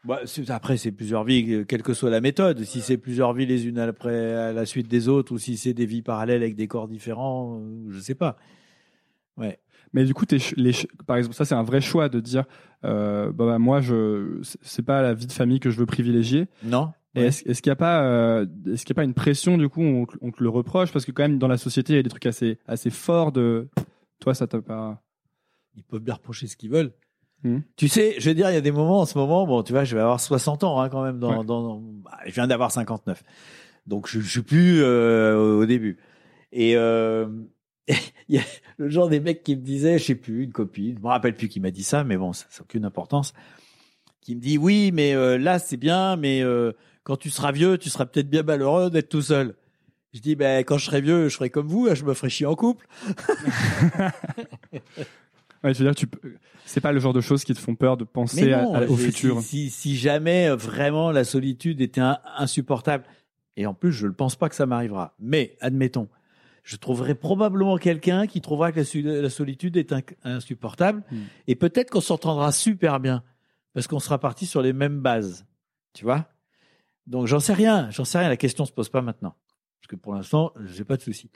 [0.05, 2.65] Bah, après, c'est plusieurs vies, euh, quelle que soit la méthode.
[2.65, 5.73] Si c'est plusieurs vies les unes après à la suite des autres, ou si c'est
[5.73, 8.37] des vies parallèles avec des corps différents, euh, je sais pas.
[9.37, 9.61] Ouais.
[9.95, 10.73] Mais du coup, t'es ch- les
[11.07, 12.45] par exemple, ça c'est un vrai choix de dire,
[12.85, 16.49] euh, bah, bah, moi, je, c'est- pas la vie de famille que je veux privilégier.
[16.63, 16.93] Non.
[17.17, 17.27] Ouais.
[17.27, 19.83] est-ce qu'il n'y a pas, euh, est-ce qu'il y a pas une pression du coup,
[19.83, 20.91] on, te- on te le reproche?
[20.93, 23.31] Parce que quand même dans la société, il y a des trucs assez, assez forts
[23.31, 23.69] de,
[24.21, 25.01] toi, ça t'a pas.
[25.77, 26.93] Ils peuvent bien reprocher ce qu'ils veulent.
[27.45, 27.63] Mhm.
[27.77, 29.73] Tu sais, je veux dire, il y a des moments en ce moment, bon, tu
[29.73, 31.21] vois, je vais avoir 60 ans hein, quand même.
[31.21, 31.45] Dans, Ouais.
[31.45, 33.23] dans, dans- bah, je viens d'avoir 59.
[33.87, 35.99] Donc, je, je suis plus euh, au début.
[36.51, 37.27] Et euh,
[37.89, 38.43] il y a
[38.79, 41.37] le genre des mecs qui me disaient, je sais plus, une copine, je me rappelle
[41.37, 43.33] plus qui m'a dit ça, mais bon, ça n'a aucune importance,
[44.21, 47.77] qui me dit, oui, mais euh, là, c'est bien, mais euh, quand tu seras vieux,
[47.79, 49.55] tu seras peut-être bien malheureux d'être tout seul.
[50.15, 52.31] Je dis, ben, quand je serai vieux, je serai comme vous, hein, je me ferai
[52.31, 52.87] chier en couple.
[55.63, 56.35] Ouais, je veux dire, tu peux-
[56.67, 58.97] c'est pas le genre de choses qui te font peur de penser à- à- au
[58.99, 59.41] futur.
[59.41, 62.03] Si, si, jamais euh, vraiment la solitude était
[62.37, 63.05] insupportable,
[63.57, 66.09] et en plus je ne pense pas que ça m'arrivera, mais admettons,
[66.65, 71.03] je trouverai probablement quelqu'un qui trouvera que la, solitude est insupportable.
[71.11, 71.17] Mm.
[71.47, 73.23] Et peut-être qu'on s'entendra super bien
[73.75, 75.47] parce qu'on sera parti sur les mêmes bases.
[75.93, 76.27] Tu vois?
[77.07, 78.31] Donc j'en sais rien, j'en sais rien.
[78.31, 79.35] La question se pose pas maintenant.
[79.81, 81.31] Parce que pour l'instant, j'ai pas de souci.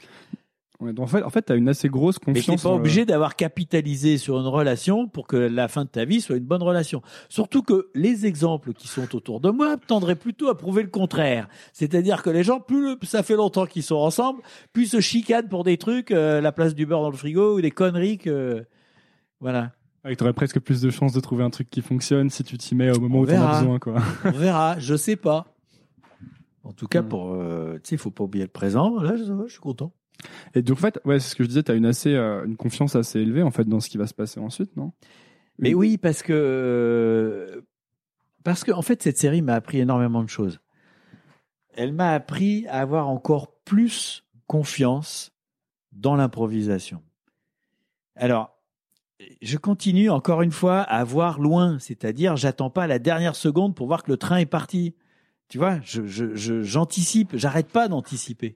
[0.80, 2.62] Ouais, donc en fait, en fait, t'as une assez grosse Mais t'es confiance.
[2.62, 6.20] pas le- obligé d'avoir capitalisé sur une relation pour que la fin de ta vie
[6.20, 7.02] soit une bonne relation.
[7.28, 11.48] Surtout que les exemples qui sont autour de moi tendraient plutôt à prouver le contraire.
[11.72, 14.40] C'est-à-dire que les gens, plus le- ça fait longtemps qu'ils sont ensemble,
[14.72, 17.60] plus se chicanent pour des trucs, euh, la place du beurre dans le frigo ou
[17.60, 18.64] des conneries que,
[19.40, 19.72] voilà.
[20.04, 22.76] Ouais, t'aurais presque plus de chances de trouver un truc qui fonctionne si tu t'y
[22.76, 23.96] mets au moment On où t'en as besoin, quoi.
[24.24, 25.44] On verra, je sais pas.
[26.62, 27.08] En tout cas, Mm.
[27.08, 29.00] pour, euh, tu sais, il faut pas oublier le présent.
[29.00, 29.92] Là, je, je suis content.
[30.54, 32.56] Et donc, en fait, ouais, c'est ce que je disais, t'as une assez, euh, une
[32.56, 34.92] confiance assez élevée, en fait, dans ce qui va se passer ensuite, non?
[35.58, 37.64] Mais oui, parce que
[38.44, 40.60] parce que en fait cette série m'a appris énormément de choses.
[41.74, 45.32] Elle m'a appris à avoir encore plus confiance
[45.92, 47.02] dans l'improvisation.
[48.14, 48.56] Alors,
[49.42, 53.88] je continue encore une fois à voir loin, c'est-à-dire j'attends pas la dernière seconde pour
[53.88, 54.94] voir que le train est parti.
[55.48, 58.54] Tu vois, je je- je- j'anticipe, j'arrête pas d'anticiper.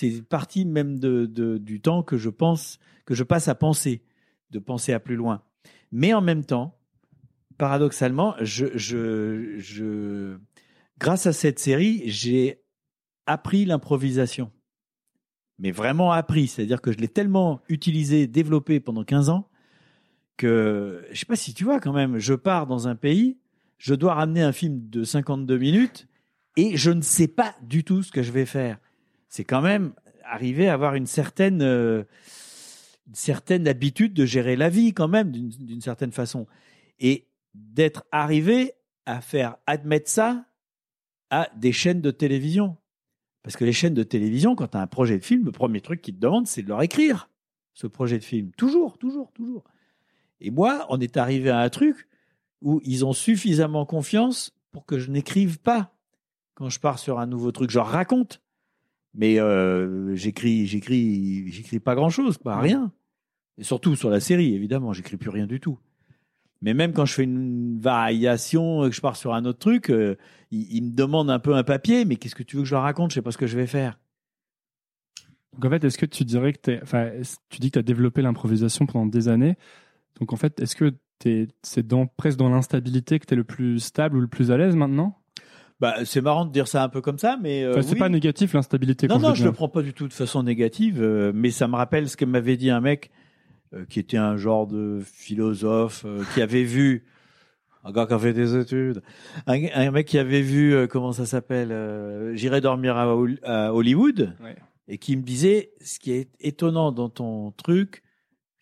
[0.00, 4.04] C'est partie même du temps que je pense que je passe à penser,
[4.52, 5.42] de penser à plus loin.
[5.90, 6.78] Mais en même temps,
[7.56, 8.36] paradoxalement,
[11.00, 12.62] grâce à cette série, j'ai
[13.26, 14.52] appris l'improvisation.
[15.58, 19.48] Mais vraiment appris, c'est-à-dire que je l'ai tellement utilisé, développé pendant 15 ans,
[20.36, 23.36] que je sais pas si tu vois quand même, je pars dans un pays,
[23.78, 26.06] je dois ramener un film de 52 minutes
[26.56, 28.78] et je ne sais pas du tout ce que je vais faire.
[29.28, 29.92] C'est quand même
[30.24, 32.04] arriver à avoir une certaine, euh,
[33.06, 36.46] une certaine habitude de gérer la vie quand même d'une d'une certaine façon
[36.98, 38.72] et d'être arrivé
[39.06, 40.44] à faire admettre ça
[41.30, 42.76] à des chaînes de télévision.
[43.42, 45.80] Parce que les chaînes de télévision, quand tu as un projet de film, le premier
[45.80, 47.30] truc qu'ils te demandent, c'est de leur écrire
[47.72, 48.50] ce projet de film.
[48.56, 49.64] Toujours, toujours, toujours.
[50.40, 52.08] Et moi, on est arrivé à un truc
[52.60, 55.94] où ils ont suffisamment confiance pour que je n'écrive pas
[56.54, 57.70] quand je pars sur un nouveau truc.
[57.70, 58.42] Je leur raconte.
[59.14, 62.92] Mais euh, j'écris, j'écris, j'écris pas grand chose, pas rien.
[63.56, 65.78] Et surtout sur la série, évidemment, j'écris plus rien du tout.
[66.60, 70.16] Mais même quand je fais une variation, que je pars sur un autre truc, euh,
[70.50, 72.74] ils, ils me demandent un peu un papier, mais qu'est-ce que tu veux que je
[72.74, 73.10] leur raconte?
[73.10, 73.98] Je sais pas ce que je vais faire.
[75.52, 77.82] Donc, en fait, est-ce que tu dirais que t'es, enfin, est-ce- tu dis que t'as
[77.82, 79.56] développé l'improvisation pendant des années.
[80.20, 83.80] Donc, en fait, est-ce que t'es, c'est dans, presque dans l'instabilité que t'es le plus
[83.80, 85.18] stable ou le plus à l'aise maintenant?
[85.80, 87.98] Bah, c'est marrant de dire ça un peu comme ça, mais euh, Enfin, c'est oui.
[88.00, 89.06] pas négatif, l'instabilité.
[89.06, 91.76] Non, non, je le prends pas du tout de façon négative, euh, mais ça me
[91.76, 93.10] rappelle ce que m'avait dit un mec
[93.74, 97.04] euh, qui était un genre de philosophe euh, qui avait vu
[97.84, 99.02] un gars qui a fait des études,
[99.46, 103.38] un, un mec qui avait vu euh, comment ça s'appelle, euh, j'irai dormir à, Hol-
[103.44, 104.56] à Hollywood, Ouais.
[104.88, 108.02] et qui me disait ce qui est étonnant dans ton truc,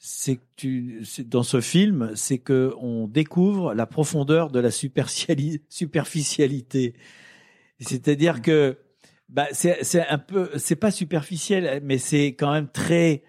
[0.09, 5.63] c'est que tu, dans ce film, c'est que on découvre la profondeur de la superficiali-
[5.69, 6.95] superficialité.
[7.81, 8.79] C'est-à-dire que
[9.29, 13.25] bah, c'est c'est un peu, c'est pas superficiel, mais c'est quand même très,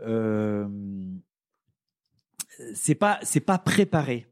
[0.00, 0.66] euh,
[2.74, 4.26] c'est pas c'est pas préparé.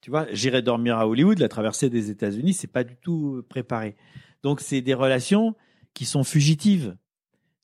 [0.00, 3.94] Tu vois, j'irai dormir à Hollywood, la traversée des États-Unis, c'est pas du tout préparé.
[4.42, 5.54] Donc c'est des relations
[5.94, 6.96] qui sont fugitives.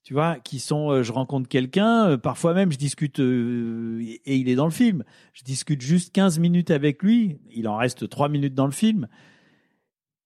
[0.04, 4.36] Tu vois, qui sont, euh, je rencontre quelqu'un, euh, parfois même je discute, euh, et
[4.36, 8.08] il est dans le film, je discute juste 15 minutes avec lui, il en reste
[8.08, 9.06] 3 minutes dans le film,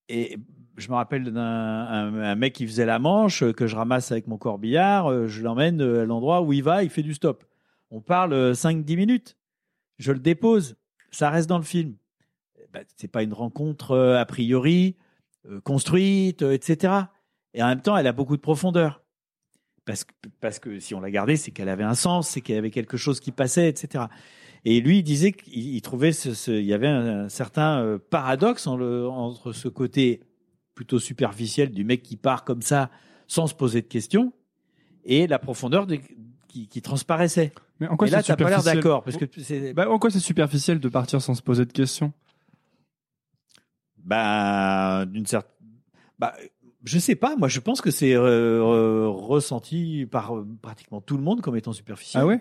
[0.08, 0.38] et
[0.76, 4.28] je me rappelle d'un un, un mec qui faisait la manche, que je ramasse avec
[4.28, 7.44] mon corbillard, je l'emmène à l'endroit où il va, il fait du stop.
[7.90, 9.36] On parle euh, 5-10 minutes,
[9.98, 10.76] je le dépose,
[11.10, 11.96] ça reste dans le film.
[12.72, 14.96] Ben, c'est pas une rencontre a priori
[15.64, 16.94] construite, etc.
[17.54, 19.01] Et en même temps, elle a beaucoup de profondeur.
[19.84, 22.54] Parce que, parce que si on l'a gardée, c'est qu'elle avait un sens, c'est qu'il
[22.54, 24.04] y avait quelque chose qui passait, etc.
[24.64, 27.80] Et lui, il disait qu'il il trouvait ce, ce- il y avait un, un certain
[27.82, 30.20] euh, paradoxe en le- entre ce côté
[30.76, 32.90] plutôt superficiel du mec qui part comme ça
[33.26, 34.32] sans se poser de questions
[35.04, 35.98] et la profondeur de-
[36.48, 37.50] qui, qui transparaissait.
[37.80, 39.98] Mais en quoi et là, c'est t'as pas l'air d'accord parce que c'est Bah, en
[39.98, 42.12] quoi c'est superficiel de partir sans se poser de questions?
[43.98, 45.50] Bah d'une certaine
[46.18, 46.34] bah
[46.84, 51.22] je sais pas moi je pense que c'est euh, ressenti par euh, pratiquement tout le
[51.22, 52.40] monde comme étant superficiel Ah ouais?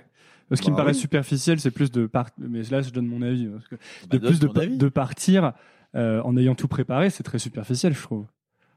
[0.54, 1.00] Ce qui me Bah paraît oui.
[1.00, 2.28] superficiel, c'est plus de part...
[2.38, 3.82] mais là je donne mon avis, parce que Bah,
[4.12, 4.90] de plus de, avis.
[4.90, 5.54] partir
[5.96, 8.26] euh, en ayant tout préparé, c'est très superficiel, je trouve.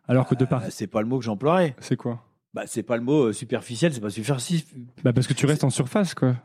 [0.07, 2.23] Alors que de Euh, partir, c'est pas le mot que j'emploierais c'est quoi?
[2.53, 4.62] Bah c'est pas le mot superficiel c'est pas superficiel
[5.03, 6.37] Bah parce que tu restes en surface, quoi.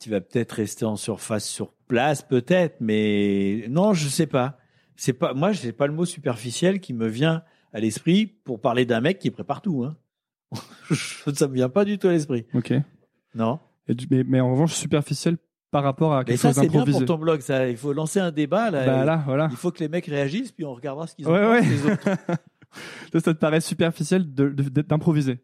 [0.00, 4.58] Tu vas peut-être rester en surface sur place peut-être mais non je sais pas
[4.98, 7.42] c'est pas moi c'est pas le mot superficiel qui me vient
[7.72, 9.96] à l'esprit pour parler d'un mec qui prépare tout hein
[11.34, 12.46] ça me vient pas du tout à l'esprit.
[12.54, 12.72] Ok.
[13.34, 13.60] Non.
[13.86, 15.36] Et mais, mais en revanche, superficiel
[15.70, 17.40] par rapport à Mais quelque ça, chose c'est bien pour ton blog.
[17.40, 18.86] Ça, il faut lancer un débat là.
[18.86, 19.48] Bah là, voilà.
[19.50, 21.62] Il faut que les mecs réagissent, puis on regardera ce qu'ils ont Ouais, ouais.
[21.62, 22.08] les autres.
[23.12, 25.38] Ça, ça te paraît superficiel d'improviser.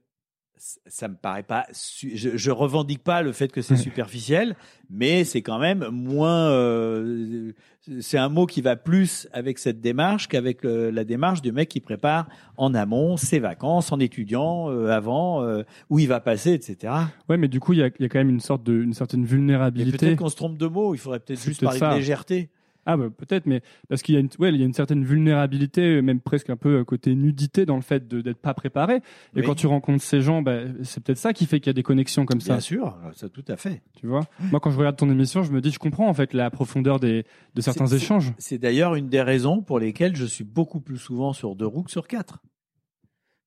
[0.56, 1.66] Ça me paraît pas.
[2.02, 4.56] Je, je revendique pas le fait que c'est superficiel,
[4.90, 6.48] mais c'est quand même moins.
[6.50, 7.52] euh,
[8.00, 11.68] c'est un mot qui va plus avec cette démarche qu'avec euh, la démarche du mec
[11.68, 16.52] qui prépare en amont ses vacances, en étudiant euh, avant, euh, où il va passer,
[16.52, 16.92] etc.
[17.28, 18.94] Ouais, mais du coup, il y a, y a quand même une sorte de, une
[18.94, 19.98] certaine vulnérabilité.
[19.98, 20.94] peut-être qu'on se trompe de mots.
[20.94, 21.90] Il faudrait peut-être juste parler ça.
[21.90, 22.48] de légèreté.
[22.86, 25.04] Ah bah peut-être, mais parce qu'il y a une, ouais, il y a une certaine
[25.04, 28.54] vulnérabilité, euh, même presque un peu euh, côté nudité dans le fait de d'être pas
[28.54, 28.96] préparé.
[28.96, 29.00] Et
[29.40, 29.42] Oui.
[29.46, 31.82] quand tu rencontres ces gens, bah, c'est peut-être ça qui fait qu'il y a des
[31.82, 32.54] connexions comme ça.
[32.54, 33.82] Bien sûr, ça tout à fait.
[33.96, 34.20] Tu vois?
[34.50, 37.00] Moi, quand je regarde ton émission, je me dis, je comprends en fait la profondeur
[37.00, 37.24] des,
[37.54, 38.32] de certains échanges.
[38.38, 41.84] C'est d'ailleurs une des raisons pour lesquelles je suis beaucoup plus souvent sur deux roues
[41.84, 42.40] que sur quatre.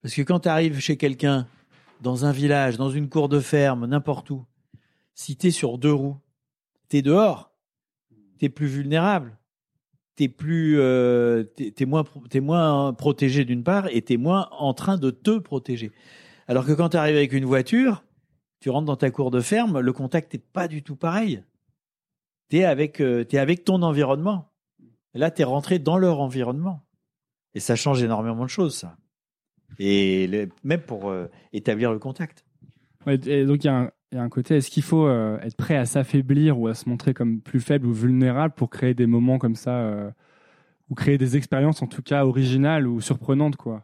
[0.01, 1.47] Parce que quand tu arrives chez quelqu'un,
[2.01, 4.45] dans un village, dans une cour de ferme, n'importe où,
[5.15, 6.17] si tu es sur deux roues,
[6.89, 7.51] tu es dehors,
[8.38, 9.38] tu es plus vulnérable,
[10.15, 14.17] tu es, plus, euh, t'es- t'es moins, t'es moins protégé d'une part et tu es
[14.17, 15.91] moins en train de te protéger.
[16.47, 18.03] Alors que quand tu arrives avec une voiture,
[18.59, 21.43] tu rentres dans ta cour de ferme, le contact n'est pas du tout pareil.
[22.49, 24.49] Tu es, avec, euh, t'es avec ton environnement.
[25.13, 26.83] Là, tu es rentré dans leur environnement.
[27.53, 28.97] Et ça change énormément de choses, ça.
[29.79, 32.45] Et même pour euh, établir le contact.
[33.05, 35.55] Donc il y, a un- il y a un côté, est-ce qu'il faut euh, être
[35.58, 39.05] prêt à s'affaiblir ou à se montrer comme plus faible ou vulnérable pour créer des
[39.08, 40.10] moments comme ça, euh,
[40.89, 43.84] ou créer des expériences en tout cas originales ou surprenantes quoi?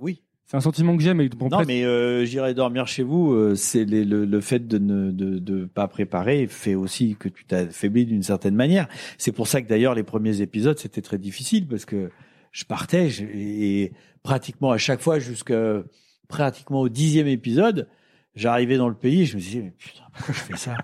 [0.00, 0.22] Oui.
[0.46, 3.56] C'est un sentiment que j'ai, mais bon, non, mais euh, j'irai dormir chez vous.
[3.56, 8.06] c'est le, le fait de ne de, de pas préparer fait aussi que tu t'affaiblis
[8.06, 8.86] d'une certaine manière.
[9.18, 12.10] C'est pour ça que d'ailleurs les premiers épisodes c'était très difficile parce que
[12.52, 15.82] je partais je- et pratiquement à chaque fois jusqu'à
[16.28, 17.88] pratiquement au dixième épisode,
[18.36, 20.76] j'arrivais dans le pays, et je me disais mais putain pourquoi je fais ça?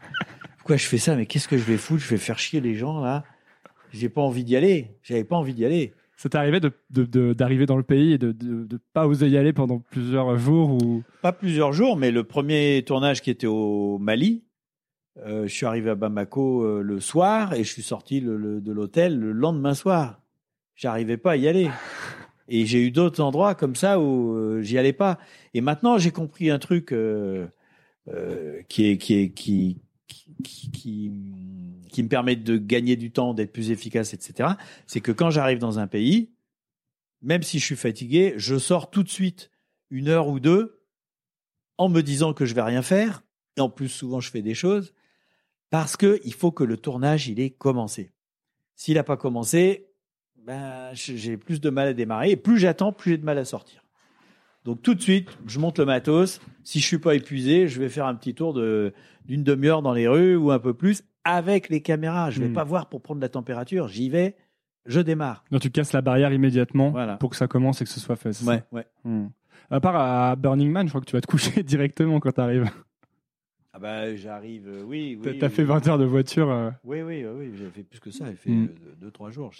[0.58, 1.14] Pourquoi je fais ça?
[1.16, 2.02] Mais qu'est-ce que je vais foutre?
[2.02, 3.24] Je vais faire chier les gens là.
[3.92, 4.96] J'ai pas envie d'y aller.
[5.02, 5.92] J'avais pas envie d'y aller.
[6.16, 9.28] ça t'est arrivé de- de- de- d'arriver dans le pays et de, de pas oser
[9.28, 11.02] y aller pendant plusieurs jours ou?
[11.20, 14.44] Pas plusieurs jours, mais le premier tournage qui était au Mali,
[15.26, 18.60] euh, je suis arrivé à Bamako euh, le soir et je suis sorti le- le-
[18.60, 20.20] de l'hôtel le lendemain soir.
[20.76, 21.68] J'arrivais pas à y aller.
[22.54, 25.18] Et j'ai eu d'autres endroits comme ça où euh, j'y allais pas.
[25.54, 26.88] Et maintenant, j'ai compris un truc
[28.68, 28.92] qui
[31.96, 34.50] me permet de gagner du temps, d'être plus efficace, etc.
[34.86, 36.30] C'est que quand j'arrive dans un pays,
[37.22, 39.50] même si je suis fatigué, je sors tout de suite
[39.88, 40.82] une heure ou deux
[41.78, 43.24] en me disant que je vais rien faire.
[43.56, 44.92] Et en plus, souvent, je fais des choses
[45.70, 48.12] parce que il faut que le tournage il ait commencé.
[48.76, 49.86] S'il n'a pas commencé,
[50.46, 52.30] ben, j'ai plus de mal à démarrer.
[52.30, 53.82] Et plus j'attends, plus j'ai de mal à sortir.
[54.64, 56.40] Donc tout de suite, je monte le matos.
[56.62, 58.92] Si je suis pas épuisé, je vais faire un petit tour de
[59.24, 62.30] d'une demi-heure dans les rues ou un peu plus avec les caméras.
[62.30, 62.52] Je vais Hmm.
[62.54, 63.86] pas voir pour prendre la température.
[63.88, 64.36] J'y vais,
[64.86, 65.44] je démarre.
[65.52, 67.16] non, tu casses la barrière immédiatement Voilà.
[67.16, 68.32] pour que ça commence et que ce soit fait.
[68.32, 68.86] ça Ouais, ouais.
[69.04, 69.28] Hmm.
[69.70, 72.68] À part à Burning Man, je crois que tu vas te coucher directement quand t'arrives.
[73.72, 75.38] Ah bah j'arrive, euh, oui, oui.
[75.38, 75.52] t'as oui.
[75.52, 76.50] fait 20 heures de voiture.
[76.50, 76.70] euh.
[76.84, 78.26] Oui, oui, oui, oui, j'avais fait plus que ça.
[78.26, 78.68] J'ai fait Mm.
[79.00, 79.52] 2-3 jours.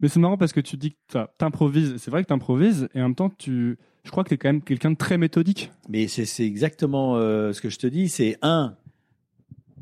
[0.00, 1.96] Mais c'est marrant parce que tu dis que t'improvises.
[1.98, 4.62] C'est vrai que t'improvises et en même temps, tu, je crois que t'es quand même
[4.62, 5.70] quelqu'un de très méthodique.
[5.88, 8.08] Mais c'est exactement euh, ce que je te dis.
[8.08, 8.76] C'est un,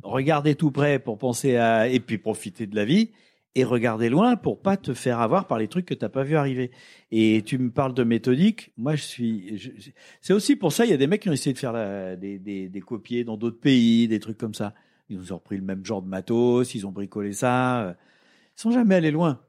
[0.03, 3.11] regarder tout près pour penser à et puis profiter de la vie
[3.55, 6.37] et regarder loin pour pas te faire avoir par les trucs que t'as pas vu
[6.37, 6.71] arriver.
[7.11, 8.73] Et tu me parles de méthodique.
[8.77, 9.73] Moi, je suis.
[10.21, 11.73] c'est aussi pour ça il y a des mecs qui ont essayé de faire
[12.17, 14.75] des, des, copiers dans d'autres pays, des trucs comme ça.
[15.09, 17.97] Ils ont repris le même genre de matos, ils ont bricolé ça.
[18.57, 19.41] Ils sont jamais allés loin.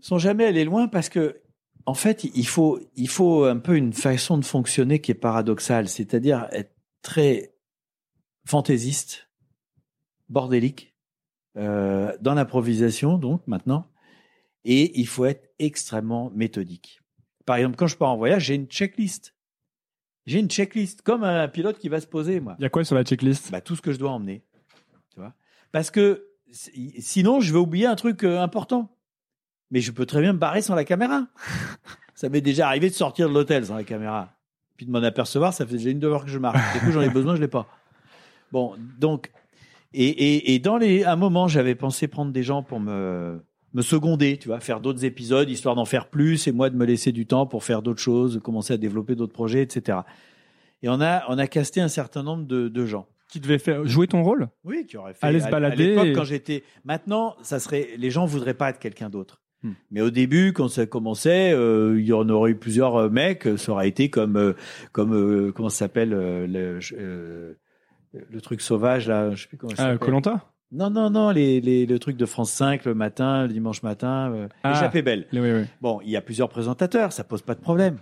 [0.00, 1.40] Sont jamais allés loin parce que
[1.86, 5.88] en fait, il faut, il faut un peu une façon de fonctionner qui est paradoxale,
[5.88, 7.54] c'est-à-dire être très
[8.44, 9.28] fantaisiste,
[10.28, 10.94] bordélique,
[11.56, 13.90] euh, dans l'improvisation, donc maintenant,
[14.64, 17.00] et il faut être extrêmement méthodique.
[17.46, 19.34] Par exemple, quand je pars en voyage, j'ai une checklist.
[20.26, 22.84] J'ai une checklist, comme un pilote qui va se poser, moi Il y a quoi
[22.84, 23.50] sur la checklist?
[23.50, 24.44] Bah, tout ce que je dois emmener.
[25.14, 25.32] Tu vois
[25.72, 28.94] Parce que si- sinon, je vais oublier un truc euh, important.
[29.70, 31.26] Mais je peux très bien me barrer sans la caméra.
[32.14, 34.30] ça m'est déjà arrivé de sortir de l'hôtel sans la caméra.
[34.76, 36.58] Puis de m'en apercevoir, ça fait déjà une demi-heure que je marche.
[36.74, 37.66] Du coup, j'en ai besoin, je l'ai pas.
[38.52, 39.30] Bon, donc,
[39.92, 43.40] et, et, et dans les, à un moment, j'avais pensé prendre des gens pour me,
[43.74, 46.86] me seconder, tu vois, faire d'autres épisodes, histoire d'en faire plus, et moi de me
[46.86, 49.98] laisser du temps pour faire d'autres choses, commencer à développer d'autres projets, etc.
[50.82, 53.06] Et on a, on a casté un certain nombre de, de gens.
[53.28, 54.48] Qui faire jouer ton rôle?
[54.64, 55.26] Oui, qui aurait fait.
[55.26, 56.62] Aller se à- balader À l'époque, et- quand j'étais.
[56.84, 57.88] Maintenant, ça serait.
[57.98, 59.42] Les gens voudraient pas être quelqu'un d'autre.
[59.62, 59.72] Hmm.
[59.90, 63.48] Mais au début, quand ça commençait, euh, il y en aurait eu plusieurs euh, mecs.
[63.56, 64.52] Ça aurait été comme, euh,
[64.92, 67.54] comme euh, comment ça s'appelle euh, le, euh,
[68.12, 69.32] le truc sauvage là.
[69.34, 69.98] Je sais plus comment ça Ah, s'appelle.
[69.98, 73.82] Colanta Non, non, non, les, les, le truc de France 5 le matin, le dimanche
[73.82, 74.32] matin.
[74.32, 74.72] Euh, Ah.
[74.76, 75.26] Échappée belle.
[75.32, 75.64] Oui, oui.
[75.80, 77.98] Bon, il y a plusieurs présentateurs, ça pose pas de problème.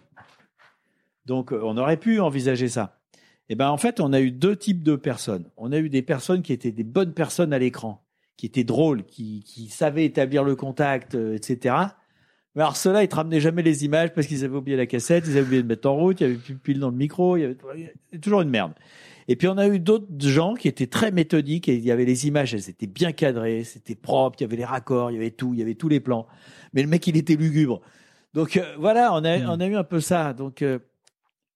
[1.24, 2.98] Donc, euh, on aurait pu envisager ça.
[3.48, 5.44] Eh ben, en fait, on a eu deux types de personnes.
[5.57, 8.04] On a eu des personnes qui étaient des bonnes personnes à l'écran,
[8.37, 11.74] qui étaient drôles, qui, qui savaient établir le contact, euh, etc.
[12.55, 15.24] Mais alors, ceux-là, ils te ramenaient jamais les images parce qu'ils avaient oublié la cassette,
[15.26, 16.97] ils avaient oublié de mettre en route, il y avait plus de pile dans le
[16.97, 17.57] micro, il y avait
[18.20, 18.72] toujours une merde.
[19.28, 22.05] Et puis, on a eu d'autres gens qui étaient très méthodiques et il y avait
[22.05, 25.16] les images, elles étaient bien cadrées, c'était propre, il y avait les raccords, il y
[25.16, 26.26] avait tout, il y avait tous les plans.
[26.72, 27.80] Mais le mec, il était lugubre.
[28.34, 30.32] Donc, euh, voilà, on a, on a eu un peu ça.
[30.32, 30.78] Donc, euh,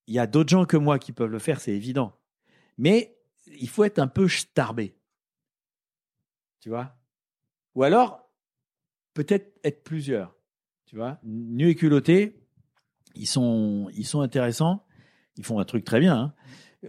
[0.06, 2.12] il y a d'autres gens que moi qui peuvent le faire, c'est évident.
[2.76, 3.16] Mais
[3.60, 4.94] il faut être un peu starbé.
[6.60, 6.94] Tu vois?
[7.74, 8.28] Ou alors,
[9.14, 10.34] peut-être être plusieurs.
[10.86, 11.18] Tu vois?
[11.24, 12.40] Nu et culotté,
[13.14, 14.84] ils sont, ils sont intéressants.
[15.36, 16.16] Ils font un truc très bien.
[16.16, 16.32] hein.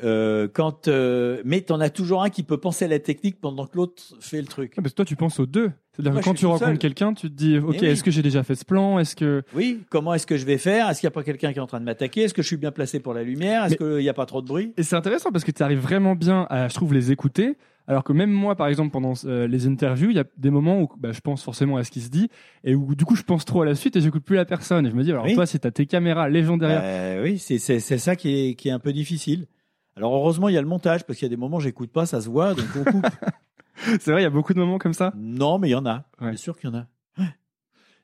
[0.05, 3.41] Euh, quand, euh, mais tu en as toujours un qui peut penser à la technique
[3.41, 4.73] pendant que l'autre fait le truc.
[4.77, 5.71] Ah, parce que toi, tu penses aux deux.
[5.91, 7.85] C'est-à-dire que quand tu rencontres quelqu'un, tu te dis, OK, oui.
[7.87, 8.99] est-ce que j'ai déjà fait ce plan?
[8.99, 9.43] Est-ce que.
[9.53, 10.89] Oui, comment est-ce que je vais faire?
[10.89, 12.21] Est-ce qu'il n'y a pas quelqu'un qui est en train de m'attaquer?
[12.21, 13.65] Est-ce que je suis bien placé pour la lumière?
[13.65, 14.73] Est-ce Mais- qu'il n'y a pas trop de bruit?
[14.77, 17.57] Et c'est intéressant parce que tu arrives vraiment bien à, je trouve, les écouter.
[17.87, 20.81] Alors que même moi, par exemple, pendant euh, les interviews, il y a des moments
[20.81, 22.29] où bah, je pense forcément à ce qui se dit
[22.63, 24.85] et où du coup je pense trop à la suite et j'écoute plus la personne.
[24.85, 25.33] Et je me dis, alors Oui.
[25.35, 26.81] toi, tu as tes caméras, les gens derrière.
[26.83, 29.47] Euh, oui, c'est c'est- c'est ça qui est, qui est un peu difficile.
[29.95, 31.91] Alors heureusement, il y a le montage, parce qu'il y a des moments où j'écoute
[31.91, 33.05] pas, ça se voit, donc on coupe.
[33.99, 35.11] C'est vrai, il y a beaucoup de moments comme ça.
[35.17, 36.05] non, mais il y en a.
[36.21, 36.29] Ouais.
[36.29, 36.85] Bien sûr qu'il y en a.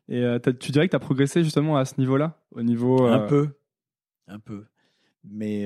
[0.10, 3.06] Et euh, tu dirais que tu as progressé justement à ce niveau-là Au niveau.
[3.08, 3.50] euh, Un peu.
[4.28, 4.66] Un peu.
[5.30, 5.66] Mais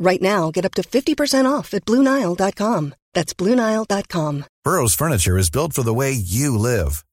[0.00, 2.94] Right now, get up to 50% off at BlueNile.com.
[3.12, 4.44] That's BlueNile.com.
[4.64, 7.04] Burrow's furniture is built for the way you live.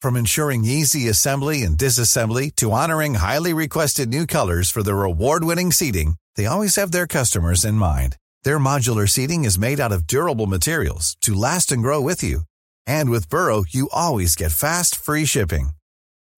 [0.00, 5.70] From ensuring easy assembly and disassembly to honoring highly requested new colors for their award-winning
[5.70, 8.16] seating, they always have their customers in mind.
[8.42, 12.40] Their modular seating is made out of durable materials to last and grow with you.
[12.88, 15.70] And with Burrow, you always get fast, free shipping.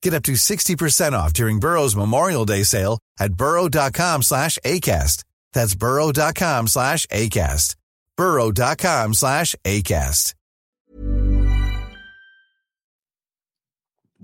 [0.03, 5.25] Get up to 60% off during Burrow's Memorial Day sale at burrow.com slash ACAST.
[5.55, 7.77] That's burrow.com slash ACAST.
[8.17, 10.35] burrow.com slash ACAST.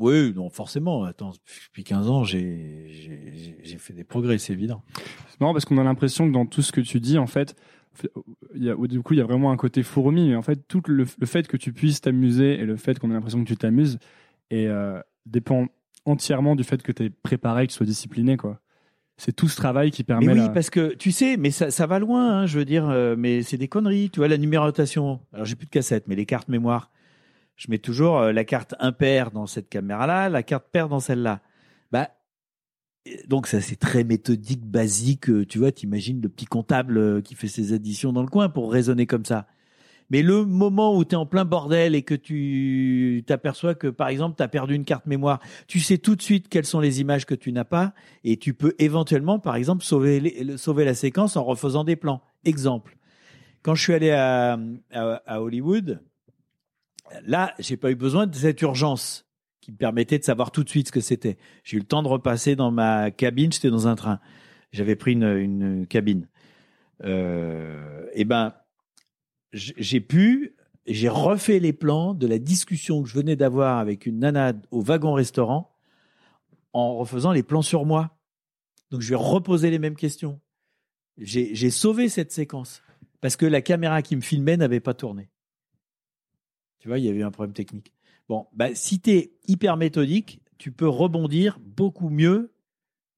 [0.01, 1.05] oui, non, forcément.
[1.05, 1.33] Attends,
[1.67, 2.89] depuis 15 ans, j'ai
[3.79, 4.83] fait des progrès, c'est évident.
[5.29, 7.55] C'est marrant parce qu'on a l'impression que dans tout ce que tu dis, en fait,
[8.55, 10.67] il y a, du coup, il y a vraiment un côté fourmi, mais en fait,
[10.67, 13.49] tout le, le fait que tu puisses t'amuser et le fait qu'on ait l'impression que
[13.49, 13.99] tu t'amuses
[14.51, 15.67] et, euh, dépend
[16.07, 18.59] entièrement du fait que tu es préparé, que tu sois discipliné, quoi.
[19.23, 20.29] C'est tout ce travail qui permet.
[20.29, 22.65] Mais oui, la- parce que tu sais, mais ça, ça va loin, hein, je veux
[22.65, 24.09] dire, euh, mais c'est des conneries.
[24.09, 25.21] Tu vois, la numérotation.
[25.35, 26.91] Alors, j'ai plus de cassette, mais les cartes mémoire,
[27.57, 31.43] je mets toujours euh, la carte impair dans cette caméra-là, la carte paire dans celle-là.
[31.93, 32.09] Bah,
[33.29, 35.29] donc ça, c'est très méthodique, basique.
[35.29, 38.73] euh, Tu vois, t'imagines le petit comptable qui fait ses additions dans le coin pour
[38.73, 39.47] raisonner comme ça.
[40.11, 44.09] Mais le moment où tu es en plein bordel et que tu t'aperçois que, par
[44.09, 47.01] exemple, tu as perdu une carte mémoire, tu sais tout de suite quelles sont les
[47.01, 47.95] images que tu n'as pas
[48.25, 52.23] et tu peux éventuellement, par exemple, sauver, sauver la séquence en refaisant des plans.
[52.45, 52.97] Exemple,
[53.63, 54.59] quand je suis allé à,
[54.93, 56.03] à, Hollywood,
[57.25, 59.27] là, j'ai pas eu besoin de cette urgence
[59.61, 61.37] qui me permettait de savoir tout de suite ce que c'était.
[61.65, 64.19] J'ai eu le temps de repasser dans ma cabine, j'étais dans un train.
[64.73, 66.29] J'avais pris une, une cabine.
[67.05, 68.55] Euh, et ben, j-
[69.53, 74.21] j'ai pu, j'ai refait les plans de la discussion que je venais d'avoir avec une
[74.21, 75.77] nana au wagon restaurant
[76.73, 78.17] en refaisant les plans sur moi.
[78.91, 80.41] Donc je vais reposer les mêmes questions.
[81.19, 82.83] J'ai sauvé cette séquence
[83.21, 85.31] parce que la caméra qui me filmait n'avait pas tourné.
[86.79, 87.93] Tu vois, il y avait un problème technique.
[88.29, 92.55] Bon, bah, si tu es hyper méthodique, tu peux rebondir beaucoup mieux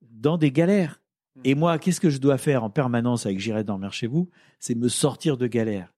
[0.00, 1.00] dans des galères.
[1.44, 4.28] Et moi, qu'est-ce que je dois faire en permanence avec J'irai dormir chez vous?
[4.58, 5.91] C'est me sortir de galères.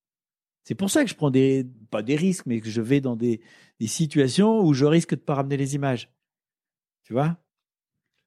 [0.65, 3.17] C'est pour ça que je prends des, pas des risques, mais que je vais dans
[3.17, 3.41] des,
[3.81, 6.11] des situations où je risque de pas ramener les images.
[7.03, 7.37] Tu vois?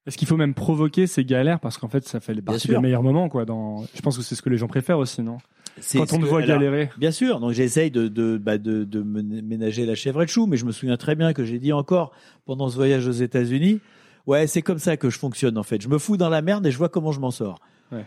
[0.05, 1.59] Est-ce qu'il faut même provoquer ces galères?
[1.59, 3.43] Parce qu'en fait, ça fait partie des meilleurs moments, quoi.
[3.43, 3.83] Dans...
[3.93, 5.38] Je pense que c'est ce que les gens préfèrent aussi, non?
[5.79, 6.89] C'est Quand on te voit alors, galérer.
[6.97, 10.57] Bien sûr, donc j'essaye de, de, bah, de, ménager la chèvre et le chou, mais
[10.57, 12.13] je me souviens très bien que j'ai dit encore
[12.45, 13.81] pendant ce voyage aux États-Unis,
[14.27, 15.81] Ouais, c'est comme ça que je fonctionne en fait.
[15.81, 17.59] Je me fous dans la merde et je vois comment je m'en sors.
[17.93, 18.05] Ouais.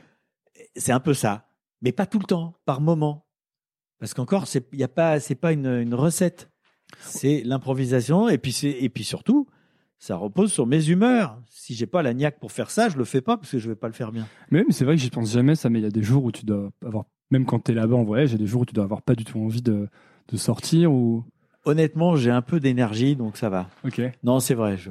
[0.77, 1.49] C'est un peu ça,
[1.81, 3.27] mais pas tout le temps, par moment.
[4.01, 6.51] Parce qu'encore, c'est y a pas, c'est pas une, une recette.
[6.99, 9.47] C'est l'improvisation et puis c'est et puis surtout,
[9.99, 11.41] ça repose sur mes humeurs.
[11.49, 13.69] Si j'ai pas la niaque pour faire ça, je le fais pas parce que je
[13.69, 14.27] vais pas le faire bien.
[14.51, 16.25] Mais même, c'est vrai que j'y pense jamais, ça, mais il y a des jours
[16.25, 18.47] où tu dois avoir, même quand tu es là-bas en voyage, il y a des
[18.47, 19.89] jours où tu dois avoir pas du tout envie de,
[20.29, 21.25] de sortir ou?
[21.65, 23.69] Honnêtement, j'ai un peu d'énergie, donc ça va.
[23.85, 24.01] Ok.
[24.25, 24.91] Non, c'est vrai, je,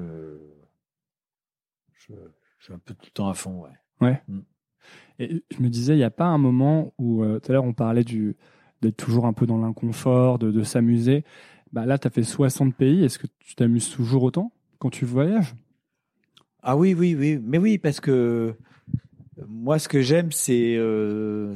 [1.95, 2.14] je,
[2.60, 4.07] je suis un peu tout le temps à fond, ouais.
[4.07, 4.22] Ouais.
[4.28, 4.39] Mm.
[5.18, 7.66] Et je me disais, il n'y a pas un moment où, euh, tout à l'heure,
[7.66, 8.38] on parlait du,
[8.82, 11.23] d'être toujours un peu dans l'inconfort, de, de s'amuser.
[11.71, 13.03] Bah, là, tu as fait 60 pays.
[13.03, 15.55] Est-ce que tu t'amuses toujours autant quand tu voyages?
[16.61, 18.55] Ah oui, oui, oui, mais oui, parce que
[19.47, 21.53] moi, ce que j'aime, c'est euh,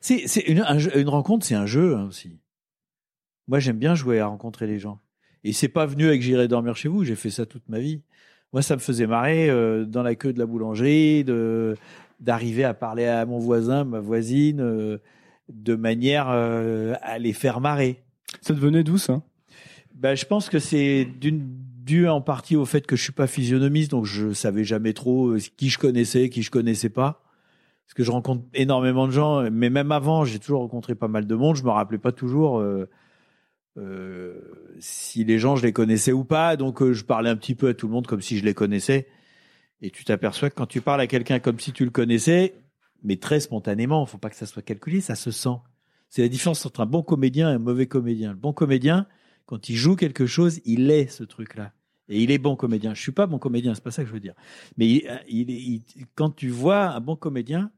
[0.00, 2.38] c'est une, une rencontre, c'est un jeu hein, aussi.
[3.48, 5.00] Moi, j'aime bien jouer à rencontrer les gens.
[5.42, 7.04] Et c'est pas venu avec j'irai dormir chez vous.
[7.04, 8.02] J'ai fait ça toute ma vie.
[8.52, 11.24] Moi, ça me faisait marrer euh, dans la queue de la boulangerie,
[12.20, 14.98] d'arriver à parler à mon voisin, ma voisine, euh,
[15.48, 18.02] de manière euh, à les faire marrer.
[18.40, 19.22] Ça devenait d'où ça?
[19.94, 21.46] Ben, je pense que c'est d'une
[21.84, 25.28] dû en partie au fait que je suis pas physionomiste, donc je savais jamais trop
[25.28, 27.22] euh, qui je connaissais, qui je connaissais pas.
[27.86, 31.26] Parce que je rencontre énormément de gens, mais même avant, j'ai toujours rencontré pas mal
[31.26, 31.56] de monde.
[31.56, 32.86] Je me rappelais pas toujours euh,
[33.78, 34.32] euh,
[34.80, 37.68] si les gens je les connaissais ou pas, donc euh, je parlais un petit peu
[37.68, 39.06] à tout le monde comme si je les connaissais.
[39.82, 42.54] Et tu t'aperçois que quand tu parles à quelqu'un comme si tu le connaissais,
[43.02, 45.56] mais très spontanément, faut pas que ça soit calculé, ça se sent.
[46.08, 48.30] C'est la différence entre un bon comédien et un mauvais comédien.
[48.30, 49.06] Le bon comédien,
[49.46, 51.72] quand il joue quelque chose, il est ce truc-là.
[52.08, 52.94] Et il est bon comédien.
[52.94, 54.34] Je suis pas bon comédien, c'est pas ça que je veux dire.
[54.78, 55.82] Mais il, il, il-
[56.14, 57.70] quand tu vois un bon comédien,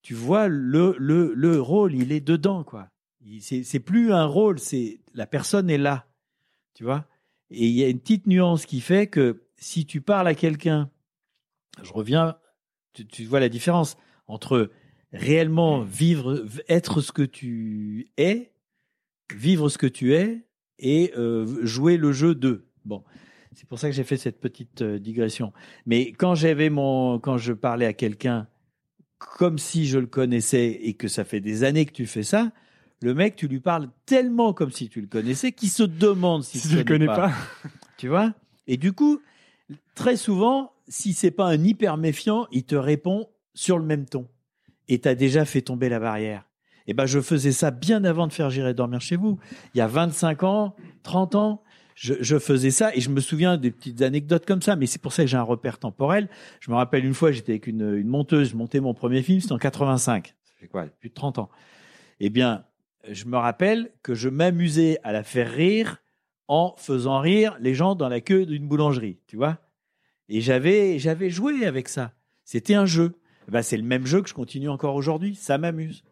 [0.00, 2.88] tu vois le, le, le rôle, il est dedans, quoi.
[3.24, 6.08] Il- C'est plus un rôle, c'est la personne est là,
[6.74, 7.06] tu vois?
[7.50, 10.90] Et il y a une petite nuance qui fait que si tu parles à quelqu'un,
[11.82, 12.38] je reviens,
[12.94, 13.96] tu vois la différence
[14.32, 14.70] entre
[15.12, 18.52] réellement vivre, être ce que tu es,
[19.34, 20.46] vivre ce que tu es
[20.78, 22.66] et euh, jouer le jeu de.
[22.84, 23.04] Bon,
[23.54, 25.52] c'est pour ça que j'ai fait cette petite euh, digression.
[25.84, 28.48] Mais quand j'avais mon, quand je parlais à quelqu'un
[29.18, 32.50] comme si je le connaissais et que ça fait des années que tu fais ça,
[33.02, 36.58] le mec, tu lui parles tellement comme si tu le connaissais qu'il se demande si,
[36.58, 37.32] Si tu tu le connais pas.
[37.98, 38.32] tu vois?
[38.66, 39.20] Et du coup,
[39.94, 44.28] très souvent, si c'est pas un hyper méfiant, il te répond sur le même ton.
[44.88, 46.44] Et tu as déjà fait tomber la barrière.
[46.86, 49.38] Et ben, je faisais ça bien avant de faire J'irai dormir chez vous.
[49.74, 50.74] Il y a 25 ans,
[51.04, 51.62] 30 ans,
[51.94, 55.12] je, faisais ça et je me souviens des petites anecdotes comme ça, mais c'est pour
[55.12, 56.28] ça que j'ai un repère temporel.
[56.60, 59.40] Je me rappelle une fois, j'étais avec une, une monteuse, je montais mon premier film,
[59.40, 60.34] c'était en 85.
[60.44, 61.50] Ça fait quoi Plus de 30 ans.
[62.18, 62.64] Eh bien,
[63.08, 65.98] je me rappelle que je m'amusais à la faire rire
[66.48, 69.58] en faisant rire les gens dans la queue d'une boulangerie, tu vois.
[70.28, 72.12] Et j'avais j'avais joué avec ça.
[72.44, 73.18] C'était un jeu.
[73.48, 75.34] Ben, c'est le même jeu que je continue encore aujourd'hui.
[75.34, 76.04] Ça m'amuse.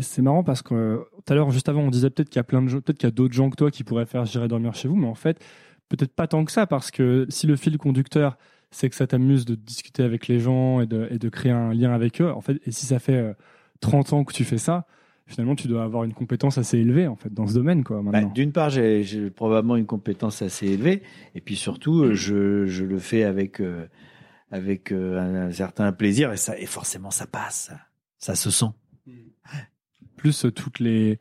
[0.00, 2.40] C'est marrant parce que euh, tout à l'heure, juste avant, on disait peut-être qu'il y
[2.40, 4.24] a plein de gens, peut-être qu'il y a d'autres gens que toi qui pourraient faire
[4.24, 5.42] J'irai dormir chez vous, mais en fait,
[5.88, 8.38] peut-être pas tant que ça parce que si le fil conducteur,
[8.70, 11.72] c'est que ça t'amuse de discuter avec les gens et de, et de créer un
[11.72, 13.32] lien avec eux, en fait, et si ça fait euh,
[13.80, 14.86] 30 ans que tu fais ça,
[15.26, 18.30] finalement, tu dois avoir une compétence assez élevée, en fait, dans ce domaine, quoi, maintenant.
[18.34, 21.02] D'une part, j'ai probablement une compétence assez élevée,
[21.34, 23.86] et puis surtout, euh, je, je le fais avec euh,
[24.50, 27.70] avec euh, un, un certain plaisir, et ça et forcément ça passe,
[28.18, 28.66] ça se sent.
[30.16, 31.18] plus euh, toutes les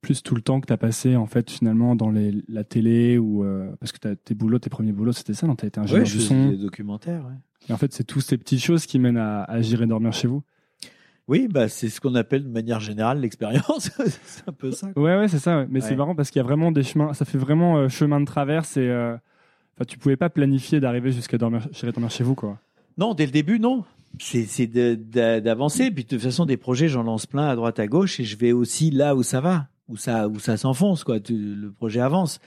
[0.00, 3.18] plus tout le temps que tu as passé en fait finalement dans les, la télé
[3.18, 5.56] ou euh, parce que t'as- tes boulots tes premiers boulots c'était ça non?
[5.56, 7.22] T'as été ingénieur Ouais, je du son des documentaires.
[7.26, 7.34] ouais.
[7.68, 10.26] et en fait c'est toutes ces petites choses qui mènent à, à J'irai dormir chez
[10.26, 10.42] vous
[11.28, 13.90] Oui, bah c'est ce qu'on appelle de manière générale l'expérience.
[14.24, 14.90] c'est un peu ça.
[14.94, 15.02] quoi.
[15.02, 15.66] ouais ouais c'est ça ouais.
[15.68, 18.20] mais c'est marrant parce qu'il y a vraiment des chemins ça fait vraiment euh, chemin
[18.20, 19.18] de traverse et euh,
[19.80, 22.60] enfin tu pouvais pas planifier d'arriver jusqu'à dormir J'irai dormir chez vous quoi
[22.98, 23.84] Non, dès le début, non.
[24.18, 25.90] C'est d'avancer.
[25.90, 28.36] Puis de toute façon, des projets, j'en lance plein à droite, à gauche, et je
[28.36, 31.18] vais aussi là où ça va, où ça, où ça s'enfonce, quoi.
[31.28, 32.40] Le projet avance.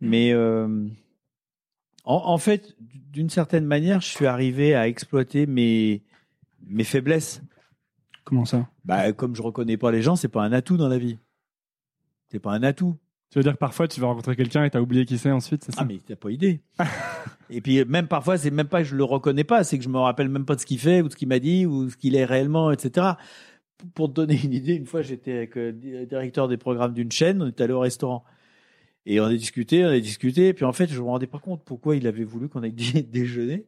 [0.00, 0.86] Mais euh,
[2.04, 2.76] en, en fait,
[3.10, 6.02] d'une certaine manière, je suis arrivé à exploiter mes
[6.66, 7.42] mes faiblesses.
[8.24, 8.68] comment ça?
[8.84, 11.18] Bah, comme je reconnais pas les gens, c'est pas un atout dans la vie.
[12.30, 12.96] C'est pas un atout.
[13.32, 15.64] Tu veux dire que parfois tu vas rencontrer quelqu'un et t'as oublié qui c'est ensuite
[15.64, 16.60] c'est ça Ah mais t'as pas idée.
[17.50, 19.88] et puis même parfois c'est même pas que je le reconnais pas, c'est que je
[19.88, 21.88] me rappelle même pas de ce qu'il fait ou de ce qu'il m'a dit ou
[21.88, 23.06] ce qu'il est réellement, etc.
[23.94, 27.10] Pour te donner une idée, une fois j'étais avec le di- directeur des programmes d'une
[27.10, 28.22] chaîne, on est allé au restaurant
[29.06, 31.38] et on a discuté, on a discuté, et puis en fait je me rendais pas
[31.40, 33.64] compte pourquoi il avait voulu qu'on aille dî- déjeuner.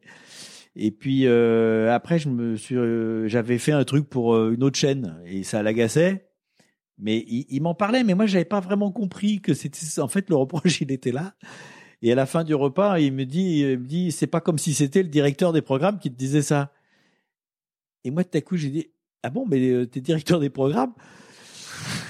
[0.77, 4.63] Et puis euh, après je me suis, euh, j'avais fait un truc pour euh, une
[4.63, 6.27] autre chaîne et ça l'agaçait.
[6.97, 10.29] Mais il, il m'en parlait, mais moi j'avais pas vraiment compris que c'était en fait
[10.29, 11.35] le reproche il était là.
[12.01, 14.57] Et à la fin du repas, il me dit, il me dit, c'est pas comme
[14.57, 16.71] si c'était le directeur des programmes qui te disait ça.
[18.03, 18.87] Et moi, tout à coup, j'ai dit,
[19.23, 20.93] ah bon, mais euh, t'es directeur des programmes?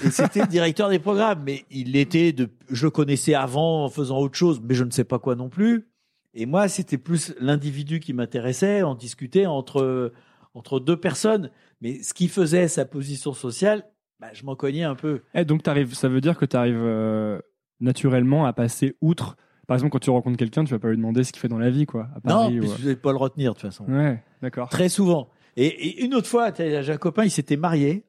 [0.04, 4.18] Et c'était le directeur des programmes, mais il l'était de, je connaissais avant en faisant
[4.18, 5.88] autre chose, mais je ne sais pas quoi non plus.
[6.34, 8.82] Et moi, c'était plus l'individu qui m'intéressait.
[8.82, 10.12] On discutait entre
[10.56, 11.50] entre deux personnes,
[11.82, 13.84] mais ce qui faisait sa position sociale,
[14.20, 15.22] bah, je m'en cognais un peu.
[15.34, 17.42] Eh, donc t'arrives, ça veut dire que tu arrives
[17.80, 19.36] naturellement à passer outre.
[19.66, 21.58] Par exemple, quand tu rencontres quelqu'un, tu vas pas lui demander ce qu'il fait dans
[21.58, 22.08] la vie, quoi.
[22.14, 22.76] À Paris, non, ou...
[22.78, 23.84] je vais pas le retenir de toute façon.
[23.86, 24.68] Ouais, d'accord.
[24.68, 25.28] Très souvent.
[25.56, 28.04] Et, et, une autre fois, j'ai un copain, il s'était marié.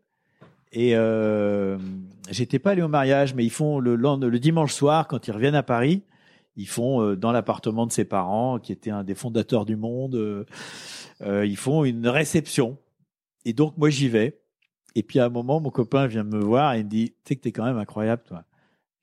[0.72, 1.78] Et euh,
[2.30, 5.55] j'étais pas allé au mariage, mais ils font le, le dimanche soir, quand ils reviennent
[5.55, 6.03] à Paris,
[6.58, 10.16] ils font euh, dans l'appartement de ses parents, qui était un des fondateurs du monde,
[10.16, 10.45] euh,
[11.22, 12.78] euh, ils font une réception.
[13.45, 14.39] Et donc moi j'y vais.
[14.96, 17.16] Et puis à un moment, mon copain vient me voir et il me dit, tu
[17.28, 18.44] sais que t'es quand même incroyable, toi.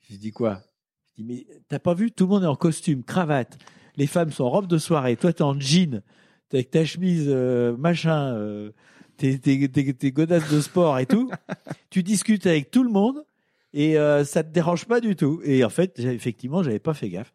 [0.08, 0.60] Je dis quoi?
[1.08, 3.58] Je dis mais t'as pas vu Tout le monde est en costume, cravate.
[3.96, 5.16] Les femmes sont en robe de soirée.
[5.16, 6.02] Toi t'es en jean,
[6.48, 8.72] t'es avec ta chemise euh, machin, euh,
[9.16, 11.30] tes, tes, tes, tes godasses de sport et tout.
[11.90, 13.24] tu discutes avec tout le monde
[13.74, 15.40] et euh, ça te dérange pas du tout.
[15.44, 17.32] Et en fait, effectivement, j'avais pas fait gaffe.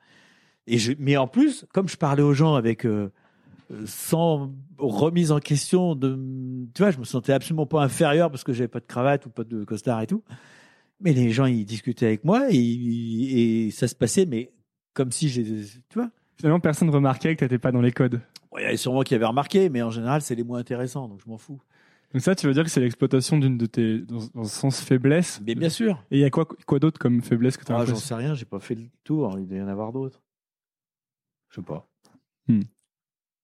[0.68, 3.12] Et je, mais en plus, comme je parlais aux gens avec euh,
[3.86, 6.18] sans remise en question de,
[6.74, 9.30] tu vois, je me sentais absolument pas inférieur parce que j'avais pas de cravate ou
[9.30, 10.24] pas de costard et tout.
[11.02, 14.52] Mais les gens, ils discutaient avec moi et, et ça se passait, mais
[14.94, 16.10] comme si j'ai, tu vois.
[16.38, 18.22] Finalement, personne ne remarquait que t'étais pas dans les codes.
[18.58, 21.22] Il y avait sûrement qui avait remarqué, mais en général, c'est les moins intéressants, donc
[21.24, 21.62] je m'en fous.
[22.14, 24.82] Donc ça, tu veux dire que c'est l'exploitation d'une de tes, dans, dans le sens
[24.82, 25.42] faiblesse?
[25.46, 26.04] Mais bien sûr.
[26.10, 28.16] Et il y a quoi, quoi d'autre comme faiblesse que tu as ah, J'en sais
[28.16, 30.22] rien, j'ai pas fait le tour, il doit y en avoir d'autres.
[31.50, 31.88] Je sais pas.
[32.48, 32.62] Hmm.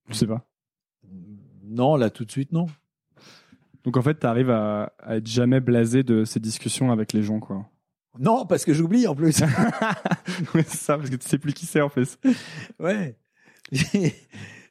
[0.09, 0.45] Je sais pas.
[1.63, 2.67] Non, là, tout de suite, non.
[3.83, 7.21] Donc en fait, tu arrives à, à être jamais blasé de ces discussions avec les
[7.21, 7.65] gens, quoi.
[8.19, 9.41] Non, parce que j'oublie en plus.
[10.55, 12.17] ouais, c'est ça, parce que tu sais plus qui c'est en fait.
[12.79, 13.17] ouais.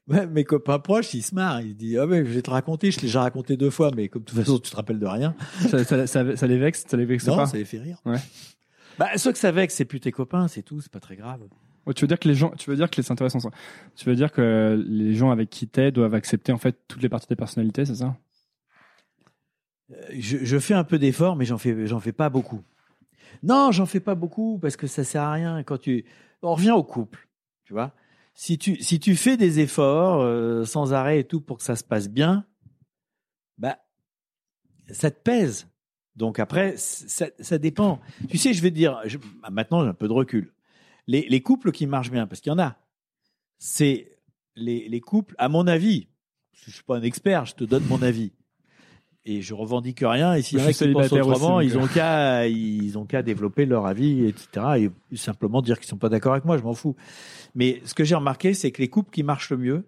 [0.08, 0.26] ouais.
[0.26, 1.60] Mes copains proches, ils se marrent.
[1.60, 4.08] Ils disent, ah ouais, je vais te raconter, je l'ai déjà raconté deux fois, mais
[4.08, 5.34] comme de toute façon, tu te rappelles de rien.
[5.68, 7.46] ça, ça, ça, ça les vexe, ça les vexe non, pas.
[7.46, 8.00] ça les fait rire.
[8.04, 8.18] Ouais.
[8.98, 11.40] Bah, ceux que ça vexe, c'est plus tes copains, c'est tout, c'est pas très grave.
[11.94, 13.50] Tu veux dire que les gens, tu veux dire que intéressants sont,
[13.94, 17.08] tu veux dire que les gens avec qui t'es doivent accepter en fait toutes les
[17.08, 18.16] parties de tes personnalités, c'est ça?
[20.12, 22.62] Je, je, fais un peu d'efforts, mais j'en fais, j'en fais pas beaucoup.
[23.42, 25.62] Non, j'en fais pas beaucoup parce que ça sert à rien.
[25.62, 26.06] Quand tu,
[26.42, 27.28] on revient au couple,
[27.64, 27.92] tu vois.
[28.34, 31.76] Si tu, si tu fais des efforts euh, sans arrêt et tout pour que ça
[31.76, 32.46] se passe bien,
[33.58, 33.78] bah,
[34.90, 35.68] ça te pèse.
[36.16, 38.00] Donc après, ça, ça dépend.
[38.28, 39.18] Tu sais, je vais dire, je,
[39.50, 40.52] maintenant j'ai un peu de recul.
[41.06, 42.76] Les, les couples qui marchent bien, parce qu'il y en a,
[43.58, 44.18] c'est
[44.56, 46.08] les, les couples, à mon avis,
[46.52, 48.32] je suis pas un expert, je te donne mon avis
[49.26, 50.34] et je revendique rien.
[50.34, 53.22] Et s'il y en a qui pensent autrement, aussi, ils ont qu'à ils ont qu'à
[53.22, 54.90] développer leur avis, etc.
[55.10, 56.96] Et simplement dire qu'ils sont pas d'accord avec moi, je m'en fous.
[57.54, 59.84] Mais ce que j'ai remarqué, c'est que les couples qui marchent le mieux,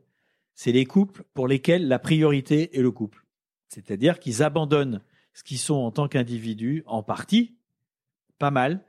[0.54, 3.24] c'est les couples pour lesquels la priorité est le couple.
[3.68, 5.02] C'est-à-dire qu'ils abandonnent
[5.34, 7.56] ce qu'ils sont en tant qu'individus, en partie,
[8.38, 8.82] pas mal,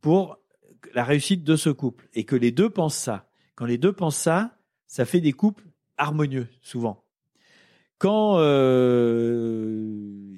[0.00, 0.38] pour
[0.94, 2.08] la réussite de ce couple.
[2.14, 3.28] Et que les deux pensent ça.
[3.54, 4.56] Quand les deux pensent ça,
[4.86, 5.64] ça fait des couples
[5.96, 7.04] harmonieux, souvent
[7.98, 10.36] quand euh,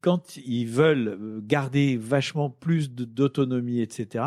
[0.00, 4.24] quand ils veulent garder vachement plus d'autonomie, etc.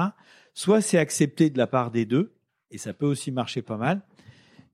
[0.54, 2.34] Soit c'est accepté de la part des deux,
[2.72, 4.02] et ça peut aussi marcher pas mal.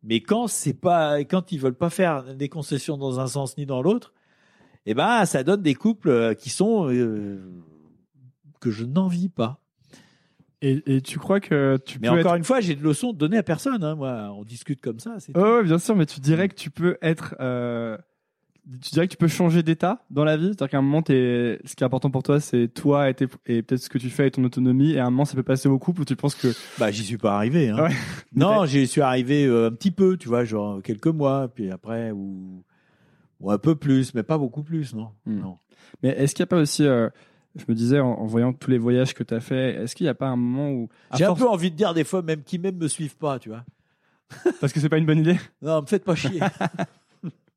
[0.02, 3.66] Mais quand c'est pas, quand ils veulent pas faire des concessions dans un sens ni
[3.66, 4.14] dans l'autre,
[4.86, 7.40] eh ben, ça donne des couples qui sont euh,
[8.60, 9.63] que je n'envie pas.
[10.66, 12.38] Et, et, tu crois que tu mais peux encore être...
[12.38, 13.84] une fois, j'ai de leçons données à personne.
[13.84, 15.18] Hein, moi, on discute comme ça.
[15.36, 17.98] Oh, ouais, bien sûr, mais tu dirais que tu peux être, euh...
[18.82, 20.48] tu dirais que tu peux changer d'état dans la vie?
[20.48, 21.60] C'est-à-dire qu'à un moment, es...
[21.66, 23.28] ce qui est important pour toi, c'est toi et, tes...
[23.46, 24.94] et peut-être ce que tu fais et ton autonomie.
[24.94, 26.48] Et à un moment, ça peut passer au couple où tu penses que.
[26.80, 27.68] Bah, j'y suis pas arrivé.
[27.68, 27.84] Hein.
[27.84, 27.96] Ouais.
[28.34, 32.12] non, j'y suis arrivé euh, un petit peu, tu vois, genre quelques mois, puis après
[32.12, 32.64] ou
[33.42, 35.10] ou un peu plus, mais pas beaucoup plus, non.
[35.26, 35.42] Hmm.
[35.42, 35.58] Non.
[36.02, 37.10] Mais est-ce qu'il n'y a pas aussi euh
[37.56, 40.06] je me disais en, en, voyant tous les voyages que tu as fait, est-ce qu'il
[40.06, 41.40] n'y a pas un moment où j'ai force...
[41.40, 43.64] un peu envie de dire des fois même qui même me suivent pas, tu vois
[44.62, 45.38] Parce que c'est pas une bonne idée.
[45.62, 46.40] Non, me faites pas chier.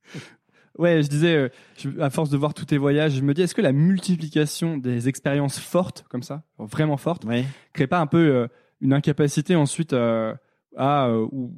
[0.79, 3.43] ouais, je disais euh, je, à force de voir tous tes voyages, je me dis
[3.43, 7.45] est-ce que la multiplication des expériences fortes comme ça, vraiment fortes, ouais.
[7.73, 8.49] crée pas un peu euh,
[8.83, 10.35] une incapacité ensuite euh,
[10.77, 11.55] à ou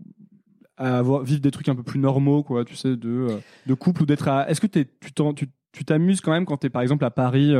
[0.77, 4.05] à avoir vivre des trucs un peu plus normaux quoi, tu sais de de couple
[4.05, 4.85] ou d'être à est-ce que es,
[5.35, 7.53] tu tu t'amuses quand même quand tu es par exemple à Paris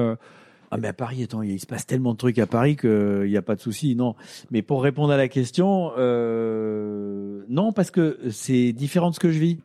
[0.71, 3.37] ah mais à Paris, attends, il se passe tellement de trucs à Paris qu'il n'y
[3.37, 4.15] a pas de souci, non.
[4.51, 9.31] Mais pour répondre à la question, euh, non, parce que c'est différent de ce que
[9.31, 9.59] je vis.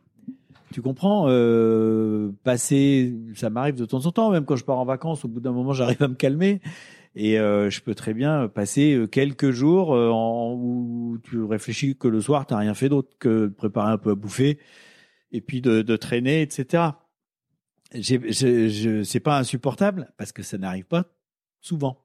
[0.72, 4.84] Tu comprends euh, Passer, ça m'arrive de temps en temps, même quand je pars en
[4.84, 6.60] vacances, au bout d'un moment, j'arrive à me calmer.
[7.16, 12.46] Et euh, je peux très bien passer quelques jours où tu réfléchis que le soir,
[12.46, 14.58] tu n'as rien fait d'autre que de préparer un peu à bouffer
[15.30, 16.92] et puis de traîner, etc.
[17.94, 21.04] Je, je, c'est pas insupportable parce que ça n'arrive pas
[21.60, 21.98] souvent.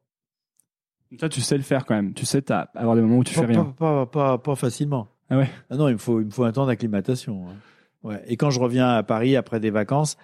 [1.20, 2.14] Ça, tu sais le faire quand même.
[2.14, 3.66] Tu sais avoir des moments où tu pas, fais rien.
[3.66, 5.08] Pas, pas, pas, pas facilement.
[5.30, 5.50] Ah ouais.
[5.70, 7.50] Ah non, il me faut, il me faut un temps d'acclimatation.
[7.50, 7.56] hein.
[8.04, 8.24] Ouais.
[8.28, 10.18] Et quand je reviens à Paris après des vacances,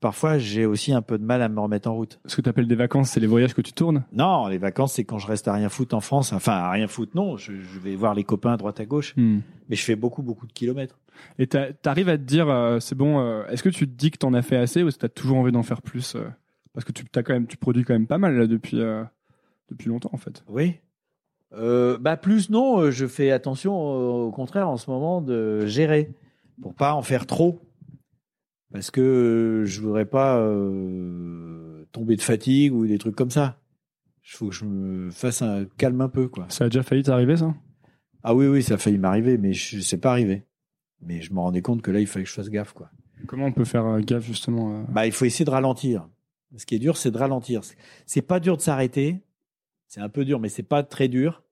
[0.00, 2.20] parfois j'ai aussi un peu de mal à me remettre en route.
[2.26, 4.04] Ce que tu appelles des vacances, c'est les voyages que tu tournes?
[4.12, 6.32] Non, les vacances, c'est quand je reste à rien foutre en France.
[6.32, 7.36] Enfin, à rien foutre, non.
[7.36, 9.14] Je, je vais voir les copains à droite à gauche.
[9.16, 9.38] Hmm.
[9.68, 10.98] Mais je fais beaucoup, beaucoup de kilomètres.
[11.38, 13.18] Et t'arrives à te dire, euh, c'est bon.
[13.20, 15.08] euh, Est-ce que tu te dis que t'en as fait assez ou est-ce que t'as
[15.08, 16.24] toujours envie d'en faire plus euh,
[16.74, 18.80] Parce que tu as quand même, tu produis quand même pas mal là depuis
[19.68, 20.44] depuis longtemps en fait.
[20.48, 20.76] Oui.
[21.50, 26.10] Bah plus non, je fais attention au contraire en ce moment de gérer
[26.60, 27.60] pour pas en faire trop
[28.72, 33.58] parce que euh, je voudrais pas euh, tomber de fatigue ou des trucs comme ça.
[34.24, 36.46] Il faut que je me fasse un calme un peu quoi.
[36.50, 37.54] Ça a déjà failli t'arriver ça?
[38.22, 40.44] Ah oui oui, ça a failli m'arriver mais je c'est pas arrivé.
[41.00, 42.90] Mais je me rendais compte que là il fallait que je fasse gaffe quoi.
[43.26, 46.08] Comment on peut faire euh, gaffe justement euh, Bah il faut essayer de ralentir.
[46.56, 47.62] Ce qui est dur c'est de ralentir.
[48.04, 49.22] C'est pas dur de s'arrêter.
[49.86, 51.42] C'est un peu dur mais c'est pas très dur.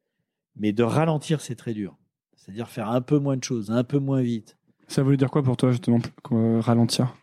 [0.55, 1.97] Mais de ralentir c'est très dur.
[2.37, 4.57] C'est-à-dire faire un peu moins de choses, un peu moins vite.
[4.89, 5.99] Ça voulait dire quoi pour toi justement
[6.33, 7.15] euh, ralentir?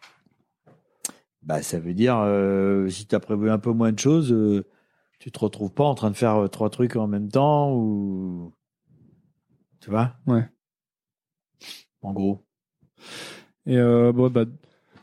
[1.42, 4.66] Bah, ça veut dire, euh, si tu as prévu un peu moins de choses, euh,
[5.20, 8.54] tu te retrouves pas en train de faire euh, trois trucs en même temps ou.
[9.82, 10.16] Tu vois?
[10.26, 10.48] Ouais.
[12.02, 12.46] En gros.
[13.66, 14.46] Et bon, bah,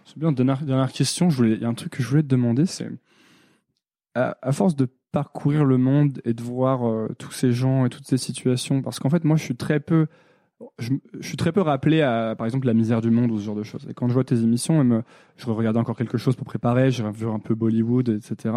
[0.07, 0.33] c'est bien.
[0.33, 1.29] Dernière, dernière question.
[1.29, 2.89] Je voulais, il y a un truc que je voulais te demander, c'est
[4.15, 8.07] à, à force de parcourir le monde et de voir tous ces gens et toutes
[8.07, 10.07] ces situations, parce qu'en fait, moi, je suis très peu,
[10.79, 13.45] je, je suis très peu rappelé à, par exemple, la misère du monde ou ce
[13.45, 13.87] genre de choses.
[13.89, 15.03] Et quand je vois tes émissions, même,
[15.37, 18.55] je regardais encore quelque chose pour préparer, j'ai vu un peu Bollywood, etc.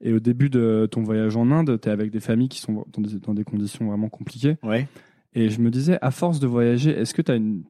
[0.00, 2.84] Et au début de ton voyage en Inde, tu es avec des familles qui sont
[2.92, 4.56] dans des, dans des conditions vraiment compliquées.
[4.62, 4.88] Ouais.
[5.34, 7.64] Et je me disais, à force de voyager, est-ce que tu as une,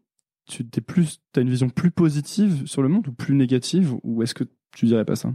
[0.46, 4.22] tu t'es plus, as une vision plus positive sur le monde ou plus négative Ou
[4.22, 4.44] est-ce que
[4.74, 5.32] tu dirais pas ça?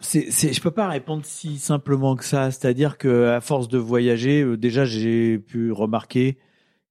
[0.00, 2.50] C'est, c'est, je peux pas répondre si simplement que ça.
[2.50, 6.38] C'est-à-dire que à force de voyager, euh, déjà j'ai pu remarquer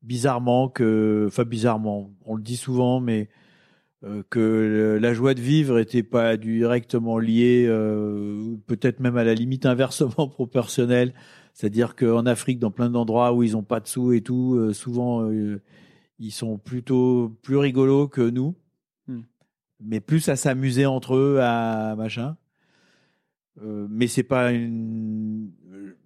[0.03, 3.30] bizarrement que, enfin bizarrement, on le dit souvent, mais
[4.03, 9.23] euh, que le- la joie de vivre était pas directement liée, euh, peut-être même à
[9.23, 11.13] la limite inversement proportionnelle.
[11.53, 15.30] C'est-à-dire qu'en Afrique, dans plein d'endroits où ils ont pas de sous et tout, souvent
[16.19, 18.55] ils sont plutôt plus rigolos que nous,
[19.07, 19.21] Hmm.
[19.80, 22.36] mais plus à s'amuser entre eux, à machin.
[23.62, 25.97] Euh, mais c'est pas une euh,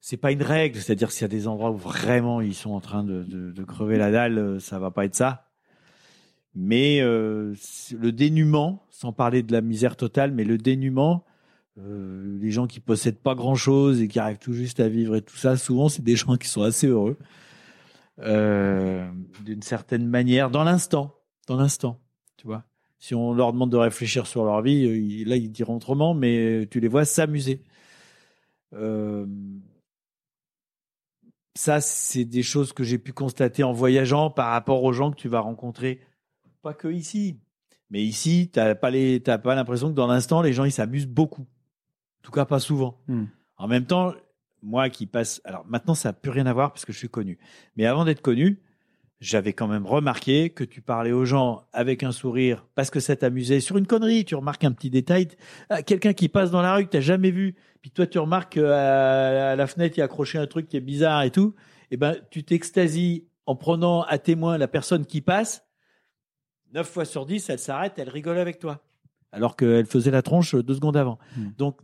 [0.00, 0.78] c'est pas une règle.
[0.78, 4.10] C'est-à-dire s'il y a des endroits où vraiment ils sont en train de, crever la
[4.10, 5.50] dalle euh, ça va pas être ça.
[6.56, 11.24] Mais le dénuement sans parler de la misère totale mais le dénuement
[11.76, 15.22] les gens qui possèdent pas grand chose et qui arrivent tout juste à vivre et
[15.22, 17.18] tout ça souvent c'est des gens qui sont assez heureux.
[18.18, 21.16] D'une certaine manière dans l'instant.
[21.48, 22.00] Dans l'instant
[22.36, 22.64] tu vois
[23.04, 26.14] si on leur demande de réfléchir sur leur vie, euh, ils- là, ils diront autrement,
[26.14, 27.60] mais tu les vois s'amuser.
[28.72, 29.26] Euh,
[31.54, 35.16] ça, c'est des choses que j'ai pu constater en voyageant par rapport aux gens que
[35.16, 36.00] tu vas rencontrer,
[36.62, 37.38] pas que ici.
[37.90, 40.72] Mais ici, tu n'as pas les- t'as pas l'impression que dans l'instant, les gens, ils
[40.72, 41.42] s'amusent beaucoup.
[41.42, 43.02] En tout cas, pas souvent.
[43.06, 43.26] Hmm.
[43.58, 44.14] En même temps,
[44.62, 45.42] moi qui passe...
[45.44, 47.38] Alors maintenant, ça n'a plus rien à voir parce que je suis connu.
[47.76, 48.62] Mais avant d'être connu,
[49.20, 53.16] j'avais quand même remarqué que tu parlais aux gens avec un sourire parce que ça
[53.16, 54.24] t'amusait sur une connerie.
[54.24, 55.28] Tu remarques un petit détail,
[55.70, 58.54] Ah, quelqu'un qui passe dans la rue que t'as jamais vu, puis toi tu remarques
[58.54, 61.54] qu'à à la fenêtre il y a accroché un truc qui est bizarre et tout.
[61.90, 65.64] Et ben tu t'extasies en prenant à témoin la personne qui passe.
[66.72, 68.82] Neuf fois sur dix, elle s'arrête, elle rigole avec toi,
[69.30, 71.18] alors qu'elle faisait la tronche deux secondes avant.
[71.36, 71.50] Hmm.
[71.56, 71.80] Donc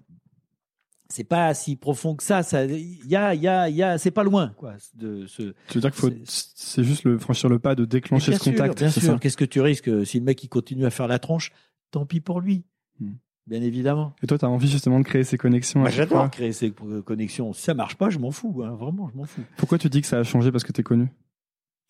[1.13, 2.43] c'est pas si profond que ça.
[2.43, 4.75] Ça, il y a, il y a, il y a, c'est pas loin quoi.
[4.95, 8.31] De ce, Tu veux dire qu'il faut, C'est- juste le franchir le pas de déclencher
[8.33, 8.79] bien ce contact.
[8.79, 9.19] Bien sûr.
[9.21, 11.53] Qu'est-ce que tu risques si le mec il continue à faire la tronche
[11.91, 12.65] Tant pis pour lui.
[13.01, 13.15] Hmm.
[13.47, 14.15] Bien évidemment.
[14.23, 15.85] Et toi, tu as envie justement de créer ces connexions.
[15.87, 17.53] chaque j'adore créer ces euh, connexions.
[17.53, 18.63] Si ça marche pas, je m'en fous.
[18.65, 18.77] hein.
[18.79, 19.43] Vraiment, je m'en fous.
[19.57, 21.09] Pourquoi tu dis que ça a changé parce que tu es connu?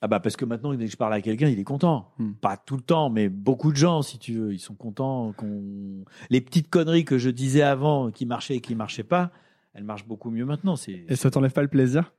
[0.03, 2.12] Ah bah parce que maintenant, dès que je parle à quelqu'un, il est content.
[2.18, 2.32] Hmm.
[2.32, 5.32] Pas tout le temps, mais beaucoup de gens, si tu veux, ils sont contents.
[5.36, 9.30] qu'on Les petites conneries que je disais avant, qui marchaient et qui marchaient pas,
[9.74, 10.76] elles marchent beaucoup mieux maintenant.
[10.76, 12.12] C'est Et ça t'enlève pas le plaisir?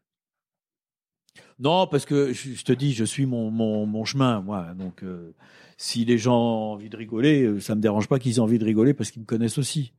[1.60, 4.74] Non, parce que je, te dis, je suis mon, mon, mon chemin, moi.
[4.76, 5.34] Donc, euh,
[5.78, 8.60] si les gens ont envie de rigoler, euh, ça me dérange pas qu'ils aient envie
[8.60, 9.94] de rigoler parce qu'ils me connaissent aussi.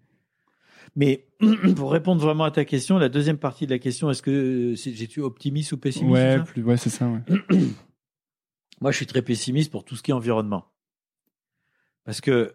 [0.95, 1.27] Mais
[1.77, 4.31] pour répondre vraiment à ta question, la deuxième partie de la question, est-ce que
[4.73, 7.09] euh, c'est- j'ai-tu optimiste ou pessimiste Ouais, c'est ça plus, ouais, c'est ça.
[7.09, 7.21] Ouais.
[8.81, 10.67] Moi, je suis très pessimiste pour tout ce qui est environnement.
[12.05, 12.55] Parce que,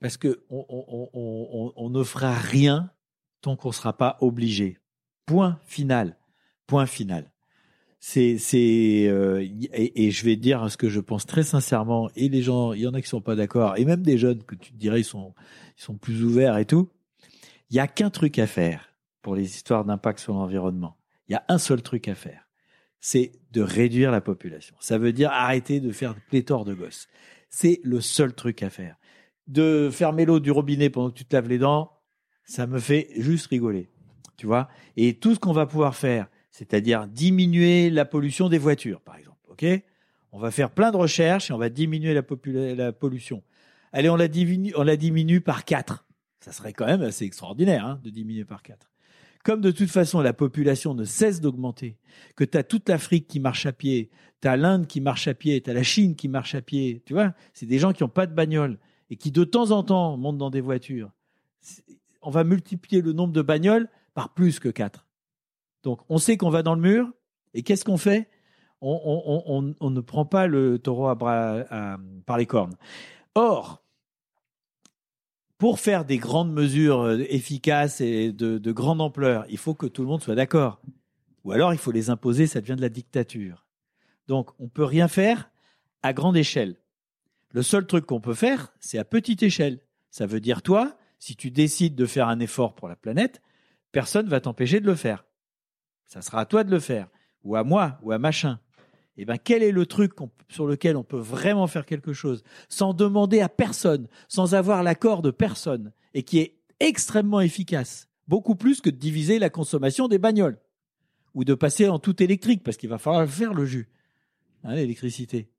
[0.00, 2.90] parce que on, on, on, on, on ne fera rien
[3.42, 4.78] tant qu'on ne sera pas obligé.
[5.26, 6.16] Point final.
[6.66, 7.30] Point final.
[8.00, 12.08] C'est, c'est, euh, et, et, je vais dire ce que je pense très sincèrement.
[12.16, 14.42] Et les gens, il y en a qui sont pas d'accord, et même des jeunes
[14.44, 15.34] que tu dirais ils sont,
[15.78, 16.88] ils sont plus ouverts et tout.
[17.70, 20.96] Il y a qu'un truc à faire pour les histoires d'impact sur l'environnement.
[21.28, 22.48] Il y a un seul truc à faire,
[23.00, 24.76] c'est de réduire la population.
[24.80, 27.08] Ça veut dire arrêter de faire pléthore de gosses.
[27.48, 28.96] C'est le seul truc à faire.
[29.48, 31.92] De fermer l'eau du robinet pendant que tu te laves les dents,
[32.44, 33.90] ça me fait juste rigoler.
[34.36, 34.68] Tu vois?
[34.96, 39.38] Et tout ce qu'on va pouvoir faire, c'est-à-dire diminuer la pollution des voitures, par exemple.
[39.48, 39.64] OK?
[40.32, 43.42] On va faire plein de recherches et on va diminuer la, pollution.
[43.92, 46.05] Allez, on la diminue, on la diminue par 4.
[46.46, 48.88] Ça serait quand même assez extraordinaire hein, de diminuer par 4.
[49.42, 51.98] Comme de toute façon la population ne cesse d'augmenter,
[52.36, 55.34] que tu as toute l'Afrique qui marche à pied, tu as l'Inde qui marche à
[55.34, 58.04] pied, tu as la Chine qui marche à pied, tu vois, c'est des gens qui
[58.04, 58.78] n'ont pas de bagnole
[59.10, 61.10] et qui de temps en temps montent dans des voitures.
[62.22, 65.04] On va multiplier le nombre de bagnoles par plus que 4.
[65.82, 67.10] Donc on sait qu'on va dans le mur,
[67.54, 68.30] et qu'est-ce qu'on fait?
[68.80, 72.76] On, ne prend pas le taureau par les cornes.
[73.34, 73.82] Or,
[75.58, 79.86] pour faire des grandes mesures euh, efficaces et de, de grande ampleur, il faut que
[79.86, 80.80] tout le monde soit d'accord.
[81.44, 83.66] Ou alors il faut les imposer, ça devient de la dictature.
[84.26, 85.50] Donc on ne peut rien faire
[86.02, 86.76] à grande échelle.
[87.52, 89.80] Le seul truc qu'on peut faire, c'est à petite échelle.
[90.10, 93.40] Ça veut dire toi, si tu décides de faire un effort pour la planète,
[93.92, 95.24] personne ne va t'empêcher de le faire.
[96.04, 97.08] Ça sera à toi de le faire,
[97.42, 98.60] ou à moi, ou à machin.
[99.16, 100.12] Eh bien, quel est le truc
[100.48, 105.22] sur lequel on peut vraiment faire quelque chose sans demander à personne, sans avoir l'accord
[105.22, 110.18] de personne, et qui est extrêmement efficace, beaucoup plus que de diviser la consommation des
[110.18, 110.58] bagnoles
[111.34, 113.88] ou de passer en tout électrique, parce qu'il va falloir faire le jus,
[114.64, 115.50] hein, l'électricité?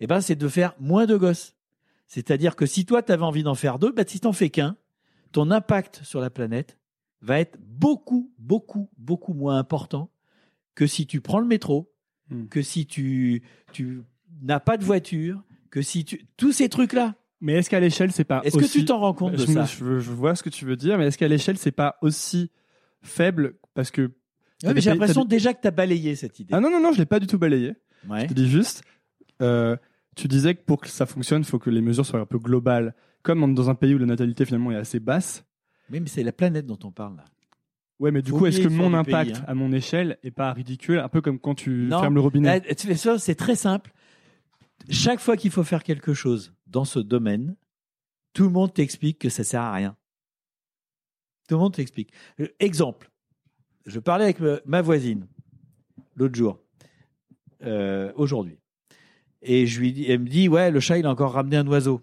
[0.00, 1.54] Eh ben, c'est de faire moins de gosses.
[2.06, 4.50] C'est-à-dire que si toi, tu avais envie d'en faire deux, ben, si tu n'en fais
[4.50, 4.76] qu'un,
[5.32, 6.78] ton impact sur la planète
[7.20, 10.10] va être beaucoup, beaucoup, beaucoup moins important
[10.74, 11.91] que si tu prends le métro,
[12.30, 12.46] Hmm.
[12.46, 13.42] que si tu,
[13.72, 14.02] tu
[14.42, 16.26] n'as pas de voiture, que si tu.
[16.36, 17.14] Tous ces trucs-là.
[17.40, 18.40] Mais est-ce qu'à l'échelle, c'est pas.
[18.44, 20.98] Est-ce que tu t'en rends compte de ça je, vois ce que tu veux dire,
[20.98, 22.50] mais est-ce qu'à l'échelle, c'est pas aussi
[23.02, 24.12] faible parce que.
[24.62, 26.54] j'ai l'impression déjà que tu as balayé cette idée.
[26.54, 27.74] Ah non, non, non, je l'ai pas du tout balayé.
[28.08, 28.82] Je te dis juste.
[29.40, 29.76] Euh,
[30.14, 32.38] tu disais que pour que ça fonctionne, il faut que les mesures soient un peu
[32.38, 32.94] globales.
[33.22, 35.44] Comme dans un pays où la natalité finalement est assez basse.
[35.90, 37.24] Oui, mais c'est la planète dont on parle là.
[38.02, 39.44] Ouais, mais du coup, est-ce que mon impact hein.
[39.46, 42.60] à mon échelle est pas ridicule Un peu comme quand tu fermes le robinet?
[42.76, 43.92] C'est très simple.
[44.90, 47.54] Chaque fois qu'il faut faire quelque chose dans ce domaine,
[48.32, 49.96] tout le monde t'explique que ça sert à rien.
[51.48, 52.12] Tout le monde t'explique.
[52.40, 53.08] Euh, exemple,
[53.86, 55.28] je parlais avec ma voisine
[56.16, 56.58] l'autre jour,
[57.62, 58.58] euh, aujourd'hui,
[59.42, 61.66] et je lui dis, elle me dit, ouais, le chat il a encore ramené un
[61.68, 62.02] oiseau.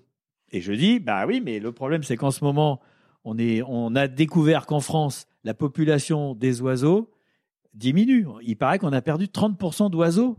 [0.54, 2.80] Et je dis, bah oui, mais le problème c'est qu'en ce moment,
[3.26, 7.12] on, est, on a découvert qu'en France, la population des oiseaux
[7.74, 8.28] diminue.
[8.42, 10.38] Il paraît qu'on a perdu 30% d'oiseaux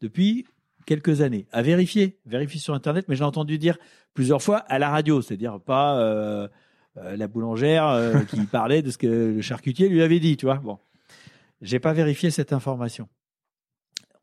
[0.00, 0.46] depuis
[0.86, 1.46] quelques années.
[1.52, 3.78] À vérifier, vérifier sur Internet, mais j'ai entendu dire
[4.12, 6.48] plusieurs fois à la radio, c'est-à-dire pas euh,
[6.96, 10.46] euh, la boulangère euh, qui parlait de ce que le charcutier lui avait dit, tu
[10.46, 10.56] vois.
[10.56, 10.78] Bon,
[11.60, 13.08] j'ai pas vérifié cette information.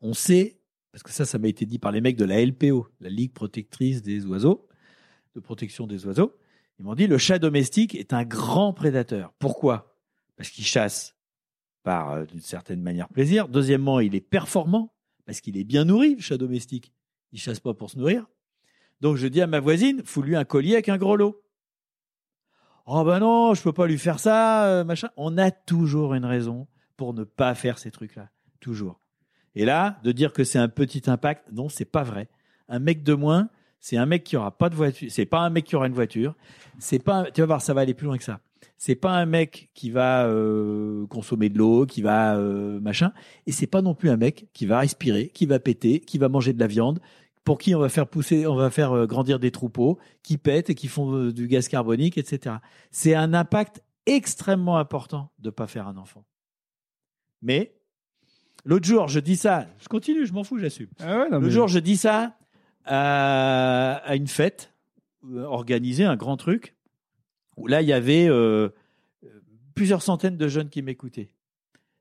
[0.00, 0.58] On sait,
[0.92, 3.32] parce que ça, ça m'a été dit par les mecs de la LPO, la Ligue
[3.32, 4.68] protectrice des oiseaux,
[5.34, 6.36] de protection des oiseaux.
[6.78, 9.32] Ils m'ont dit le chat domestique est un grand prédateur.
[9.38, 9.91] Pourquoi?
[10.42, 11.14] Parce qu'il chasse
[11.84, 13.46] par, euh, d'une certaine manière, plaisir.
[13.46, 14.92] Deuxièmement, il est performant
[15.24, 16.92] parce qu'il est bien nourri, le chat domestique.
[17.30, 18.26] Il chasse pas pour se nourrir.
[19.00, 21.40] Donc je dis à ma voisine, fous-lui un collier avec un gros lot.
[22.86, 25.10] Oh ben non, je peux pas lui faire ça, euh, machin.
[25.16, 26.66] On a toujours une raison
[26.96, 28.28] pour ne pas faire ces trucs-là,
[28.58, 28.98] toujours.
[29.54, 32.28] Et là, de dire que c'est un petit impact, non, c'est pas vrai.
[32.68, 35.08] Un mec de moins, c'est un mec qui aura pas de voiture.
[35.08, 36.34] C'est pas un mec qui aura une voiture.
[36.80, 37.30] C'est pas.
[37.30, 38.40] Tu vas voir, ça va aller plus loin que ça.
[38.78, 43.12] C'est pas un mec qui va euh, consommer de l'eau, qui va euh, machin.
[43.46, 46.28] Et c'est pas non plus un mec qui va respirer, qui va péter, qui va
[46.28, 47.00] manger de la viande,
[47.44, 50.70] pour qui on va faire pousser, on va faire euh, grandir des troupeaux, qui pètent
[50.70, 52.56] et qui font du gaz carbonique, etc.
[52.90, 56.24] C'est un impact extrêmement important de pas faire un enfant.
[57.40, 57.74] Mais
[58.64, 59.66] l'autre jour, je dis ça.
[59.80, 60.88] Je continue, je m'en fous, j'assume.
[61.00, 62.36] Ah l'autre jour, je dis ça
[62.84, 64.72] à, une fête,
[65.36, 66.74] organisée, un grand truc,
[67.56, 68.68] où là, il y avait euh,
[69.74, 71.30] plusieurs centaines de jeunes qui m'écoutaient.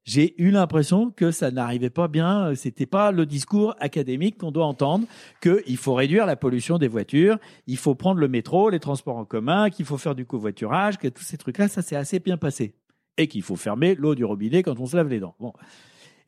[0.03, 4.65] J'ai eu l'impression que ça n'arrivait pas bien, c'était pas le discours académique qu'on doit
[4.65, 5.05] entendre,
[5.41, 7.37] qu'il faut réduire la pollution des voitures,
[7.67, 11.07] il faut prendre le métro, les transports en commun, qu'il faut faire du covoiturage, que
[11.07, 12.73] tous ces trucs-là, ça s'est assez bien passé.
[13.17, 15.35] Et qu'il faut fermer l'eau du robinet quand on se lave les dents.
[15.39, 15.53] Bon.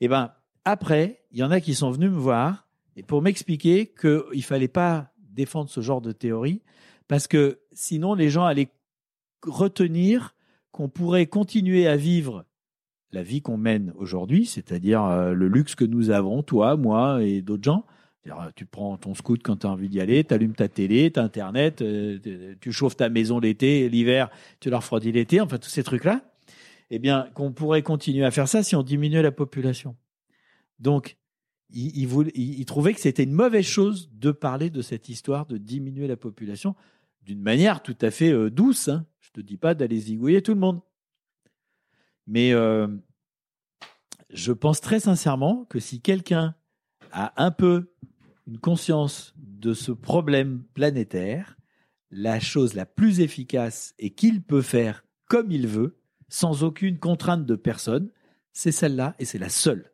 [0.00, 0.30] Eh ben,
[0.64, 4.42] après, il y en a qui sont venus me voir et pour m'expliquer qu'il ne
[4.42, 6.62] fallait pas défendre ce genre de théorie,
[7.08, 8.70] parce que sinon les gens allaient
[9.46, 10.34] retenir
[10.72, 12.44] qu'on pourrait continuer à vivre
[13.12, 17.42] la vie qu'on mène aujourd'hui, c'est-à-dire euh, le luxe que nous avons, toi, moi et
[17.42, 17.84] d'autres gens.
[18.24, 21.12] C'est-à-dire, Tu prends ton scoot quand tu as envie d'y aller, tu allumes ta télé,
[21.12, 24.30] tu Internet, euh, tu chauffes ta maison l'été, l'hiver,
[24.60, 26.22] tu la refroidis l'été, enfin tous ces trucs-là.
[26.90, 29.94] Eh bien, qu'on pourrait continuer à faire ça si on diminuait la population.
[30.80, 31.16] Donc,
[31.70, 35.56] il, il- il trouvait que c'était une mauvaise chose de parler de cette histoire de
[35.56, 36.74] diminuer la population
[37.24, 38.88] d'une manière tout à fait euh, douce.
[38.88, 39.06] hein.
[39.20, 40.80] Je te dis pas d'aller zigouiller tout le monde.
[42.26, 42.86] Mais euh,
[44.30, 46.54] je pense très sincèrement que si quelqu'un
[47.12, 47.92] a un peu
[48.46, 51.56] une conscience de ce problème planétaire,
[52.10, 55.98] la chose la plus efficace et qu'il peut faire comme il veut,
[56.28, 58.10] sans aucune contrainte de personne,
[58.52, 59.90] c'est celle-là et c'est la seule.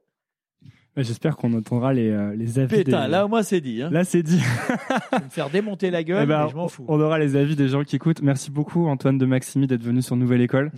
[0.97, 2.83] Mais J'espère qu'on entendra les, euh, les avis.
[2.85, 3.81] Putain, des- là au moins c'est dit.
[3.83, 3.91] Hein.
[3.91, 4.39] Là, c'est dit.
[4.41, 6.85] Je vais me faire démonter la gueule, Eh ben, mais je m'en fous.
[6.89, 8.23] On aura les avis des gens qui écoutent.
[8.23, 10.73] Merci beaucoup, Antoine de Maximi, d'être venu sur Nouvelle École.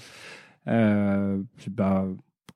[0.68, 2.06] Euh, puis, bah,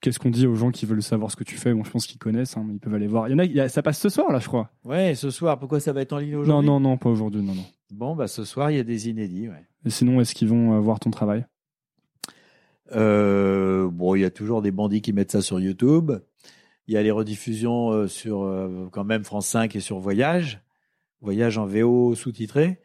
[0.00, 1.72] qu'est-ce qu'on dit aux gens qui veulent savoir ce que tu fais?
[1.72, 2.56] Bon, je pense qu'ils connaissent.
[2.58, 3.26] hein, ils peuvent aller voir.
[3.28, 4.70] Il y en a, il y a- ça passe ce soir, là, je crois.
[4.84, 6.66] Ouais, ce soir, pourquoi ça va être en ligne Non, aujourd'hui?
[6.66, 7.40] non, non, pas aujourd'hui.
[7.42, 7.64] Non, non.
[7.92, 9.48] Bon, bah ce soir, il y a des inédits.
[9.48, 9.64] Ouais.
[9.86, 11.46] Et sinon, est-ce qu'ils vont euh, voir ton travail?
[12.94, 16.12] Euh, bon, il y a toujours des bandits qui mettent ça sur YouTube.
[16.88, 20.60] Il y a les rediffusions euh, sur euh, quand même France 5 et sur Voyage,
[21.20, 22.78] Voyage en VO sous-titré.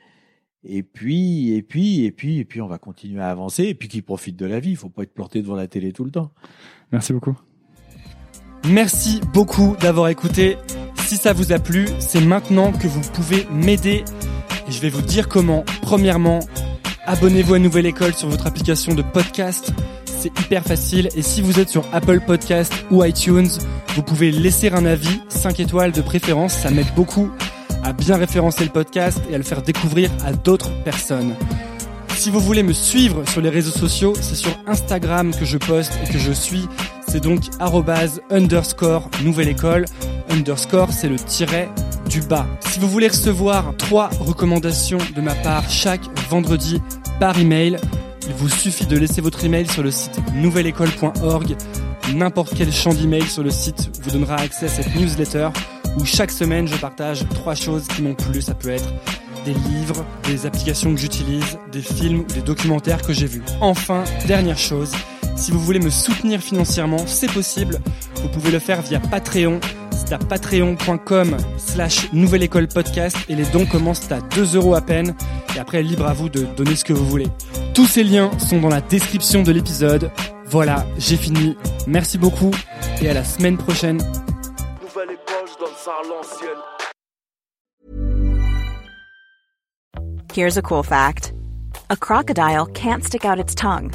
[0.64, 3.64] Et puis, et puis, et puis, et puis, on va continuer à avancer.
[3.64, 4.72] Et puis, qui profite de la vie.
[4.72, 6.32] Il faut pas être planté devant la télé tout le temps.
[6.92, 7.36] Merci beaucoup.
[8.68, 10.58] Merci beaucoup d'avoir écouté.
[10.98, 14.04] Si ça vous a plu, c'est maintenant que vous pouvez m'aider.
[14.68, 15.64] Et je vais vous dire comment.
[15.82, 16.40] Premièrement,
[17.06, 19.74] abonnez-vous à Nouvelle École sur votre application de podcast.
[20.22, 21.10] C'est hyper facile.
[21.16, 23.48] Et si vous êtes sur Apple Podcast ou iTunes,
[23.96, 26.54] vous pouvez laisser un avis, 5 étoiles de préférence.
[26.54, 27.32] Ça m'aide beaucoup
[27.84, 31.34] à bien référencer le podcast et à le faire découvrir à d'autres personnes.
[32.10, 35.94] Si vous voulez me suivre sur les réseaux sociaux, c'est sur Instagram que je poste
[36.06, 36.68] et que je suis.
[37.08, 39.86] C'est donc arrobase underscore nouvelle école.
[40.30, 41.68] Underscore, c'est le tiret
[42.08, 42.46] du bas.
[42.60, 46.80] Si vous voulez recevoir trois recommandations de ma part chaque vendredi
[47.20, 47.80] par email,
[48.32, 51.58] il vous suffit de laisser votre email sur le site nouvelleécole.org.
[52.14, 55.50] N'importe quel champ d'email sur le site vous donnera accès à cette newsletter
[55.98, 58.42] où chaque semaine je partage trois choses qui m'ont plu.
[58.42, 58.88] Ça peut être
[59.44, 63.44] des livres, des applications que j'utilise, des films ou des documentaires que j'ai vus.
[63.60, 64.92] Enfin, dernière chose,
[65.36, 67.80] si vous voulez me soutenir financièrement, c'est possible.
[68.22, 69.60] Vous pouvez le faire via Patreon.
[69.92, 74.82] C'est à patreon.com slash nouvelle école podcast et les dons commencent à 2 euros à
[74.82, 75.16] peine.
[75.54, 77.28] Et après, libre à vous de donner ce que vous voulez.
[77.74, 80.12] Tous ces liens sont dans la description de l'épisode.
[80.46, 81.56] Voilà, j'ai fini.
[81.88, 82.52] Merci beaucoup
[83.02, 84.00] et à la semaine prochaine.
[84.82, 85.18] Nouvelle.
[90.34, 91.34] Here's a cool fact
[91.90, 93.92] a crocodile can't stick out its tongue.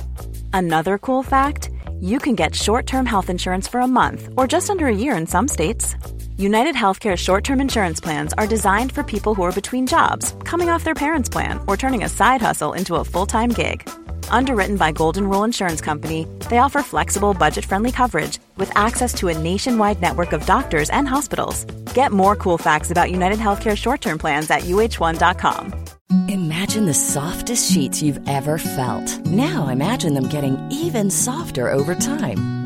[0.53, 1.70] Another cool fact
[2.01, 5.16] you can get short term health insurance for a month or just under a year
[5.16, 5.95] in some states.
[6.39, 10.68] United Healthcare short term insurance plans are designed for people who are between jobs, coming
[10.68, 13.89] off their parents' plan, or turning a side hustle into a full time gig.
[14.28, 19.28] Underwritten by Golden Rule Insurance Company, they offer flexible, budget friendly coverage with access to
[19.28, 21.64] a nationwide network of doctors and hospitals.
[21.95, 25.87] Get more cool facts about United Healthcare short term plans at uh1.com.
[26.28, 29.26] Imagine the softest sheets you've ever felt.
[29.26, 32.66] Now imagine them getting even softer over time.